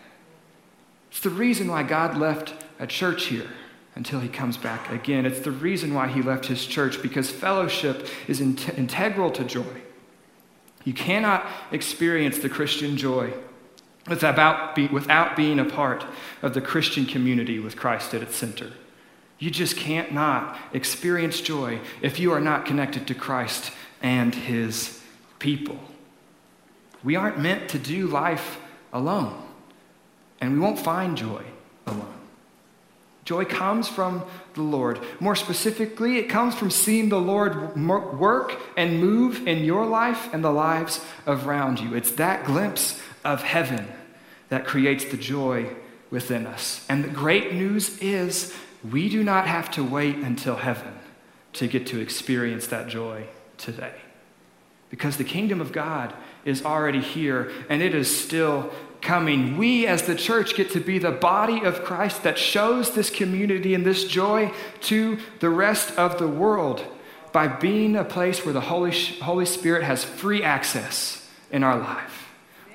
It's 1.11 1.21
the 1.21 1.31
reason 1.31 1.69
why 1.69 1.83
God 1.83 2.19
left 2.19 2.53
a 2.79 2.87
church 2.87 3.25
here 3.27 3.49
until 3.97 4.21
he 4.21 4.29
comes 4.29 4.57
back 4.57 4.91
again. 4.91 5.25
It's 5.25 5.41
the 5.41 5.51
reason 5.51 5.95
why 5.95 6.09
he 6.09 6.23
left 6.23 6.47
his 6.47 6.67
church, 6.67 7.01
because 7.01 7.31
fellowship 7.31 8.07
is 8.27 8.41
in- 8.41 8.59
integral 8.77 9.31
to 9.33 9.45
joy. 9.45 9.83
You 10.85 10.93
cannot 10.93 11.47
experience 11.71 12.39
the 12.39 12.49
Christian 12.49 12.97
joy 12.97 13.33
without, 14.09 14.75
be- 14.75 14.89
without 14.89 15.37
being 15.37 15.59
a 15.59 15.65
part 15.65 16.05
of 16.43 16.55
the 16.55 16.61
Christian 16.61 17.07
community 17.07 17.59
with 17.59 17.77
Christ 17.77 18.15
at 18.15 18.23
its 18.23 18.37
center. 18.37 18.73
You 19.39 19.51
just 19.51 19.77
can't 19.77 20.13
not 20.13 20.59
experience 20.73 21.41
joy 21.41 21.81
if 22.03 22.19
you 22.19 22.33
are 22.33 22.41
not 22.41 22.67
connected 22.67 23.07
to 23.09 23.15
Christ 23.15 23.73
and 24.03 24.35
his 24.35 25.01
people. 25.39 25.79
We 27.03 27.17
aren't 27.17 27.39
meant 27.39 27.69
to 27.71 27.79
do 27.79 28.07
life 28.07 28.59
alone, 28.93 29.43
and 30.41 30.55
we 30.55 30.59
won't 30.59 30.79
find 30.79 31.17
joy 31.17 31.43
alone. 31.87 32.24
Joy 33.25 33.47
comes 33.47 33.89
from 33.89 34.23
the 34.53 34.63
Lord. 34.63 35.01
More 35.19 35.35
specifically, 35.35 36.19
it 36.19 36.29
comes 36.29 36.55
from 36.55 36.71
seeing 36.71 37.09
the 37.09 37.21
Lord 37.21 37.77
work 37.77 38.61
and 38.77 39.01
move 39.01 39.47
in 39.49 39.65
your 39.65 39.87
life 39.87 40.29
and 40.33 40.45
the 40.45 40.51
lives 40.51 41.01
around 41.27 41.81
you. 41.81 41.95
It's 41.95 42.13
that 42.13 42.45
glimpse 42.45 43.01
of 43.25 43.43
heaven 43.43 43.89
that 44.51 44.67
creates 44.67 45.07
the 45.07 45.17
joy 45.17 45.75
within 46.11 46.47
us. 46.47 46.85
And 46.89 47.03
the 47.03 47.09
great 47.09 47.55
news 47.55 47.99
is 47.99 48.55
we 48.89 49.09
do 49.09 49.25
not 49.25 49.47
have 49.47 49.71
to 49.73 49.83
wait 49.83 50.17
until 50.17 50.57
heaven 50.57 50.93
to 51.55 51.67
get 51.67 51.87
to 51.89 52.01
experience 52.01 52.67
that 52.67 52.89
joy 52.89 53.27
today. 53.57 53.95
Because 54.91 55.17
the 55.17 55.25
kingdom 55.25 55.61
of 55.61 55.73
God 55.73 56.13
is 56.45 56.65
already 56.65 57.01
here 57.01 57.51
and 57.71 57.81
it 57.83 57.95
is 57.95 58.15
still 58.15 58.71
coming. 59.05 59.57
We, 59.57 59.87
as 59.87 60.03
the 60.03 60.15
church, 60.15 60.55
get 60.55 60.71
to 60.73 60.81
be 60.81 60.99
the 60.99 61.13
body 61.13 61.63
of 61.63 61.85
Christ 61.85 62.25
that 62.25 62.39
shows 62.39 62.95
this 62.95 63.11
community 63.11 63.75
and 63.75 63.87
this 63.87 64.05
joy 64.05 64.53
to 64.83 65.19
the 65.39 65.51
rest 65.51 65.97
of 65.97 66.19
the 66.19 66.29
world 66.29 66.85
by 67.33 67.47
being 67.47 67.95
a 67.97 68.05
place 68.05 68.45
where 68.45 68.55
the 68.55 68.61
Holy, 68.61 68.93
Holy 69.21 69.47
Spirit 69.47 69.85
has 69.85 70.05
free 70.05 70.43
access 70.43 71.29
in 71.51 71.63
our 71.63 71.79
life 71.79 72.24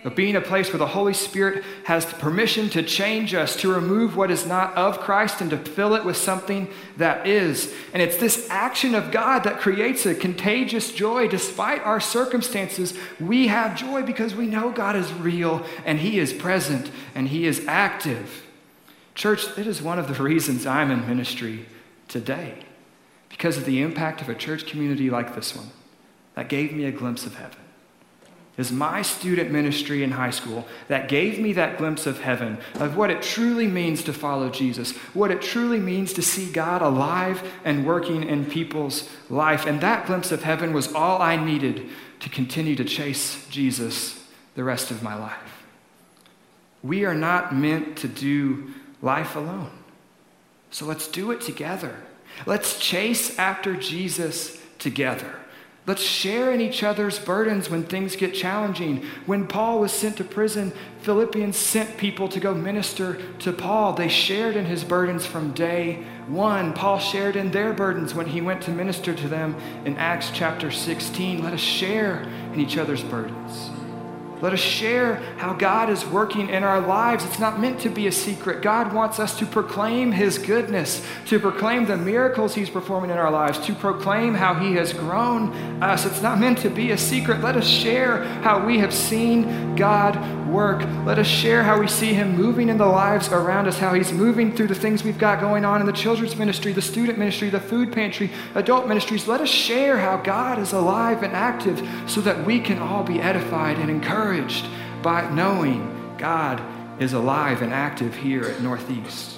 of 0.03 0.15
being 0.15 0.35
a 0.35 0.41
place 0.41 0.71
where 0.71 0.79
the 0.79 0.88
Holy 0.88 1.13
Spirit 1.13 1.63
has 1.83 2.05
permission 2.05 2.69
to 2.69 2.81
change 2.81 3.33
us, 3.33 3.55
to 3.57 3.73
remove 3.73 4.15
what 4.15 4.31
is 4.31 4.45
not 4.45 4.73
of 4.75 4.99
Christ 4.99 5.41
and 5.41 5.49
to 5.49 5.57
fill 5.57 5.93
it 5.95 6.05
with 6.05 6.15
something 6.15 6.69
that 6.97 7.27
is. 7.27 7.73
And 7.93 8.01
it's 8.01 8.17
this 8.17 8.47
action 8.49 8.95
of 8.95 9.12
God 9.12 9.43
that 9.43 9.59
creates 9.59 10.05
a 10.05 10.15
contagious 10.15 10.93
joy. 10.93 11.27
Despite 11.27 11.83
our 11.83 11.99
circumstances, 11.99 12.93
we 13.19 13.47
have 13.47 13.77
joy 13.77 14.03
because 14.03 14.35
we 14.35 14.47
know 14.47 14.71
God 14.71 14.95
is 14.95 15.12
real 15.13 15.65
and 15.85 15.99
He 15.99 16.17
is 16.17 16.31
present 16.31 16.91
and 17.13 17.27
He 17.27 17.45
is 17.45 17.65
active. 17.67 18.45
Church, 19.15 19.45
it 19.57 19.67
is 19.67 19.81
one 19.81 19.99
of 19.99 20.07
the 20.07 20.23
reasons 20.23 20.65
I'm 20.65 20.91
in 20.91 21.05
ministry 21.07 21.65
today 22.07 22.63
because 23.27 23.57
of 23.57 23.65
the 23.65 23.81
impact 23.81 24.21
of 24.21 24.29
a 24.29 24.35
church 24.35 24.65
community 24.65 25.09
like 25.09 25.35
this 25.35 25.55
one 25.55 25.71
that 26.35 26.47
gave 26.47 26.71
me 26.73 26.85
a 26.85 26.91
glimpse 26.91 27.25
of 27.25 27.35
heaven. 27.35 27.59
Is 28.60 28.74
my 28.74 29.02
student 29.02 29.52
ministry 29.52 30.04
in 30.04 30.12
high 30.12 30.32
school 30.32 30.67
that 30.89 31.08
gave 31.08 31.39
me 31.39 31.54
that 31.54 31.78
glimpse 31.78 32.06
of 32.06 32.19
heaven, 32.19 32.58
of 32.76 32.98
what 32.98 33.10
it 33.10 33.22
truly 33.22 33.67
means 33.67 34.04
to 34.04 34.12
follow 34.12 34.50
Jesus, 34.50 34.91
what 35.13 35.32
it 35.32 35.41
truly 35.41 35.80
means 35.80 36.12
to 36.12 36.22
see 36.22 36.52
God 36.52 36.82
alive 36.82 37.41
and 37.63 37.86
working 37.86 38.24
in 38.24 38.43
people's 38.43 39.10
life. 39.30 39.65
And 39.65 39.80
that 39.80 40.06
glimpse 40.08 40.34
of 40.34 40.43
heaven 40.43 40.74
was 40.74 40.93
all 40.93 41.22
I 41.22 41.38
needed 41.38 41.88
to 42.19 42.28
continue 42.28 42.76
to 42.76 42.84
chase 42.84 43.48
Jesus 43.48 44.22
the 44.56 44.65
rest 44.65 44.91
of 44.91 45.02
my 45.02 45.15
life. 45.15 45.63
We 46.84 47.06
are 47.06 47.15
not 47.15 47.56
meant 47.56 47.98
to 48.00 48.10
do 48.10 48.74
life 49.02 49.38
alone. 49.38 49.72
So 50.69 50.86
let's 50.86 51.08
do 51.08 51.32
it 51.32 51.39
together. 51.39 51.95
Let's 52.45 52.78
chase 52.78 53.39
after 53.39 53.74
Jesus 53.76 54.62
together. 54.80 55.39
Let's 55.89 56.04
share 56.04 56.52
in 56.52 56.62
each 56.62 56.84
other's 56.84 57.17
burdens 57.17 57.67
when 57.67 57.82
things 57.82 58.15
get 58.15 58.36
challenging. 58.36 59.04
When 59.25 59.47
Paul 59.47 59.80
was 59.80 59.91
sent 59.91 60.17
to 60.17 60.23
prison, 60.23 60.71
Philippians 61.02 61.58
sent 61.58 61.97
people 61.97 62.30
to 62.30 62.39
go 62.39 62.54
minister 62.54 63.19
to 63.39 63.52
Paul. 63.52 63.93
They 63.93 64.08
shared 64.08 64.56
in 64.56 64.65
his 64.65 64.84
burdens 64.84 65.25
from 65.25 65.52
day 65.52 66.04
one. 66.28 66.73
Paul 66.73 66.99
shared 66.99 67.36
in 67.36 67.49
their 67.49 67.73
burdens 67.73 68.13
when 68.13 68.28
he 68.28 68.39
went 68.39 68.62
to 68.65 68.71
minister 68.71 69.15
to 69.15 69.28
them 69.28 69.56
in 69.84 69.97
Acts 69.97 70.30
chapter 70.32 70.69
16. 70.69 71.43
Let 71.43 71.54
us 71.54 71.60
share 71.60 72.21
in 72.54 72.60
each 72.60 72.78
other's 72.78 73.02
burdens. 73.02 73.78
Let 74.41 74.54
us 74.54 74.60
share 74.60 75.15
how 75.38 75.54
God 75.54 75.89
is 75.89 76.06
working 76.06 76.49
in 76.49 76.63
our 76.63 76.80
lives. 76.80 77.25
It's 77.25 77.39
not 77.39 77.60
meant 77.60 77.82
to 77.82 77.89
be 77.89 78.08
a 78.08 78.12
secret. 78.12 78.62
God 78.62 78.93
wants 78.93 79.19
us 79.19 79.38
to 79.39 79.45
proclaim 79.45 80.13
His 80.13 80.38
goodness, 80.38 81.06
to 81.25 81.39
proclaim 81.39 81.86
the 81.86 81.97
miracles 81.97 82.56
He's 82.56 82.69
performing 82.69 83.10
in 83.10 83.17
our 83.17 83.32
lives, 83.32 83.60
to 83.65 83.75
proclaim 83.75 84.34
how 84.34 84.54
He 84.54 84.73
has 84.75 84.93
grown 84.93 85.52
us. 85.84 86.06
It's 86.06 86.21
not 86.21 86.39
meant 86.39 86.60
to 86.60 86.69
be 86.69 86.91
a 86.91 86.97
secret. 86.97 87.41
Let 87.41 87.58
us 87.58 87.67
share 87.67 88.23
how 88.41 88.65
we 88.65 88.80
have 88.80 88.93
seen 88.93 89.75
God 89.75 90.15
work. 90.51 90.81
Let 91.05 91.19
us 91.19 91.27
share 91.27 91.63
how 91.63 91.79
we 91.79 91.88
see 91.88 92.13
Him 92.13 92.35
moving 92.35 92.69
in 92.69 92.77
the 92.77 92.85
lives 92.85 93.29
around 93.29 93.67
us, 93.67 93.77
how 93.77 93.93
He's 93.93 94.12
moving 94.12 94.55
through 94.55 94.67
the 94.67 94.75
things 94.75 95.03
we've 95.03 95.17
got 95.17 95.39
going 95.39 95.65
on 95.65 95.81
in 95.81 95.88
the 95.88 95.93
children's 95.93 96.35
ministry, 96.35 96.71
the 96.73 96.81
student 96.81 97.17
ministry, 97.17 97.49
the 97.49 97.59
food 97.59 97.91
pantry, 97.91 98.29
adult 98.55 98.88
ministries. 98.88 99.27
Let 99.27 99.41
us 99.41 99.49
share 99.49 99.97
how 99.97 100.17
God 100.17 100.59
is 100.59 100.73
alive 100.73 101.23
and 101.23 101.33
active 101.33 101.88
so 102.07 102.21
that 102.21 102.45
we 102.45 102.59
can 102.59 102.79
all 102.79 103.03
be 103.03 103.21
edified 103.21 103.77
and 103.77 103.89
encouraged 103.89 104.65
by 105.01 105.29
knowing 105.31 106.15
God 106.17 106.62
is 107.01 107.13
alive 107.13 107.62
and 107.62 107.73
active 107.73 108.15
here 108.15 108.43
at 108.43 108.62
Northeast. 108.62 109.38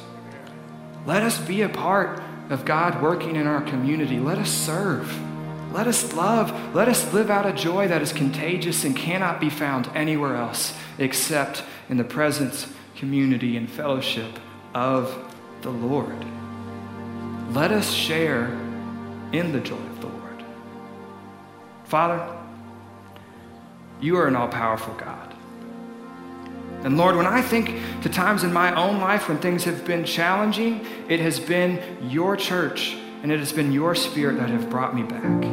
Let 1.06 1.24
us 1.24 1.40
be 1.40 1.62
a 1.62 1.70
part 1.70 2.22
of 2.50 2.66
God 2.66 3.02
working 3.02 3.36
in 3.36 3.48
our 3.48 3.62
community. 3.62 4.20
Let 4.20 4.38
us 4.38 4.50
serve. 4.50 5.31
Let 5.72 5.88
us 5.88 6.14
love. 6.14 6.76
Let 6.76 6.90
us 6.90 7.14
live 7.14 7.30
out 7.30 7.46
a 7.46 7.54
joy 7.54 7.88
that 7.88 8.02
is 8.02 8.12
contagious 8.12 8.84
and 8.84 8.96
cannot 8.96 9.40
be 9.40 9.50
found 9.50 9.90
anywhere 9.96 10.36
else 10.36 10.78
except 10.98 11.64
in 11.90 11.98
the 11.98 12.04
presence, 12.04 12.68
community, 12.96 13.56
and 13.56 13.70
fellowship 13.70 14.40
of 14.74 15.34
the 15.62 15.70
Lord. 15.70 16.26
Let 17.52 17.72
us 17.72 17.90
share 17.92 18.48
in 19.32 19.54
the 19.54 19.62
joy 19.62 19.76
of 19.76 20.02
the 20.02 20.08
Lord. 20.08 20.44
Father, 21.86 22.38
you 24.02 24.18
are 24.18 24.28
an 24.28 24.36
all 24.36 24.50
powerful 24.50 24.94
God. 24.96 25.34
And 26.84 26.98
Lord, 26.98 27.16
when 27.16 27.28
I 27.28 27.42
think 27.42 27.80
to 28.02 28.10
times 28.10 28.44
in 28.44 28.52
my 28.52 28.74
own 28.76 29.00
life 29.00 29.30
when 29.30 29.38
things 29.38 29.64
have 29.66 29.86
been 29.86 30.04
challenging, 30.04 30.86
it 31.08 31.20
has 31.20 31.40
been 31.40 31.80
your 32.10 32.36
church 32.36 32.98
and 33.22 33.32
it 33.32 33.40
has 33.40 33.54
been 33.54 33.72
your 33.72 33.96
spirit 33.96 34.38
that 34.38 34.50
have 34.50 34.70
brought 34.70 34.96
me 34.96 35.04
back. 35.04 35.44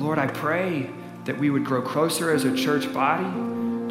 Lord, 0.00 0.18
I 0.18 0.26
pray 0.26 0.90
that 1.24 1.38
we 1.38 1.50
would 1.50 1.64
grow 1.64 1.82
closer 1.82 2.30
as 2.30 2.44
a 2.44 2.54
church 2.54 2.92
body 2.92 3.24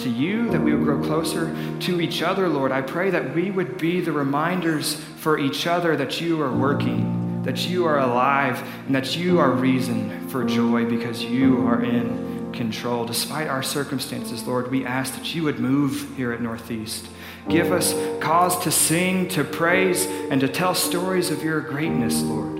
to 0.04 0.10
you, 0.10 0.50
that 0.50 0.62
we 0.62 0.74
would 0.74 0.84
grow 0.84 1.02
closer 1.02 1.56
to 1.82 2.02
each 2.02 2.22
other, 2.22 2.48
Lord. 2.48 2.72
I 2.72 2.82
pray 2.82 3.10
that 3.12 3.36
we 3.36 3.52
would 3.52 3.78
be 3.78 4.02
the 4.02 4.12
reminders 4.12 4.96
for 4.96 5.38
each 5.38 5.68
other 5.68 5.96
that 5.98 6.22
you 6.22 6.42
are 6.42 6.52
working, 6.52 7.44
that 7.44 7.68
you 7.68 7.86
are 7.86 8.00
alive, 8.00 8.62
and 8.86 8.96
that 8.96 9.16
you 9.16 9.40
are 9.40 9.52
reason 9.52 10.28
for 10.30 10.44
joy 10.44 10.86
because 10.86 11.24
you 11.24 11.68
are 11.68 11.84
in 11.84 12.52
control. 12.54 13.06
Despite 13.06 13.48
our 13.48 13.64
circumstances, 13.64 14.48
Lord, 14.48 14.72
we 14.72 14.86
ask 14.86 15.16
that 15.16 15.36
you 15.36 15.44
would 15.44 15.60
move 15.60 16.16
here 16.16 16.32
at 16.32 16.42
Northeast. 16.42 17.08
Give 17.48 17.72
us 17.72 17.94
cause 18.20 18.60
to 18.64 18.72
sing, 18.72 19.28
to 19.30 19.44
praise, 19.44 20.06
and 20.06 20.42
to 20.42 20.48
tell 20.48 20.76
stories 20.76 21.32
of 21.32 21.44
your 21.44 21.62
greatness, 21.62 22.22
Lord. 22.22 22.60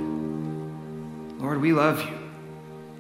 Lord, 1.40 1.62
we 1.62 1.74
love 1.74 2.02
you. 2.02 2.18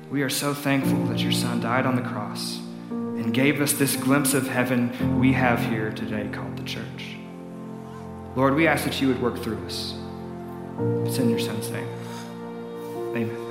We 0.10 0.24
are 0.24 0.30
so 0.30 0.54
thankful 0.54 1.06
that 1.06 1.20
your 1.20 1.32
Son 1.32 1.62
died 1.62 1.86
on 1.86 1.96
the 1.96 2.02
cross 2.02 2.60
and 2.90 3.34
gave 3.34 3.62
us 3.62 3.74
this 3.74 3.96
glimpse 3.96 4.34
of 4.34 4.48
heaven 4.48 5.20
we 5.20 5.34
have 5.34 5.60
here 5.66 5.92
today 5.92 6.30
called 6.32 6.58
the 6.58 6.64
church. 6.64 7.16
Lord, 8.36 8.56
we 8.56 8.68
ask 8.68 8.86
that 8.86 9.02
you 9.02 9.08
would 9.08 9.22
work 9.22 9.38
through 9.38 9.64
us. 9.66 9.94
It's 11.06 11.18
in 11.18 11.30
your 11.30 11.40
Son's 11.40 11.70
name. 11.70 11.88
Amen. 13.16 13.49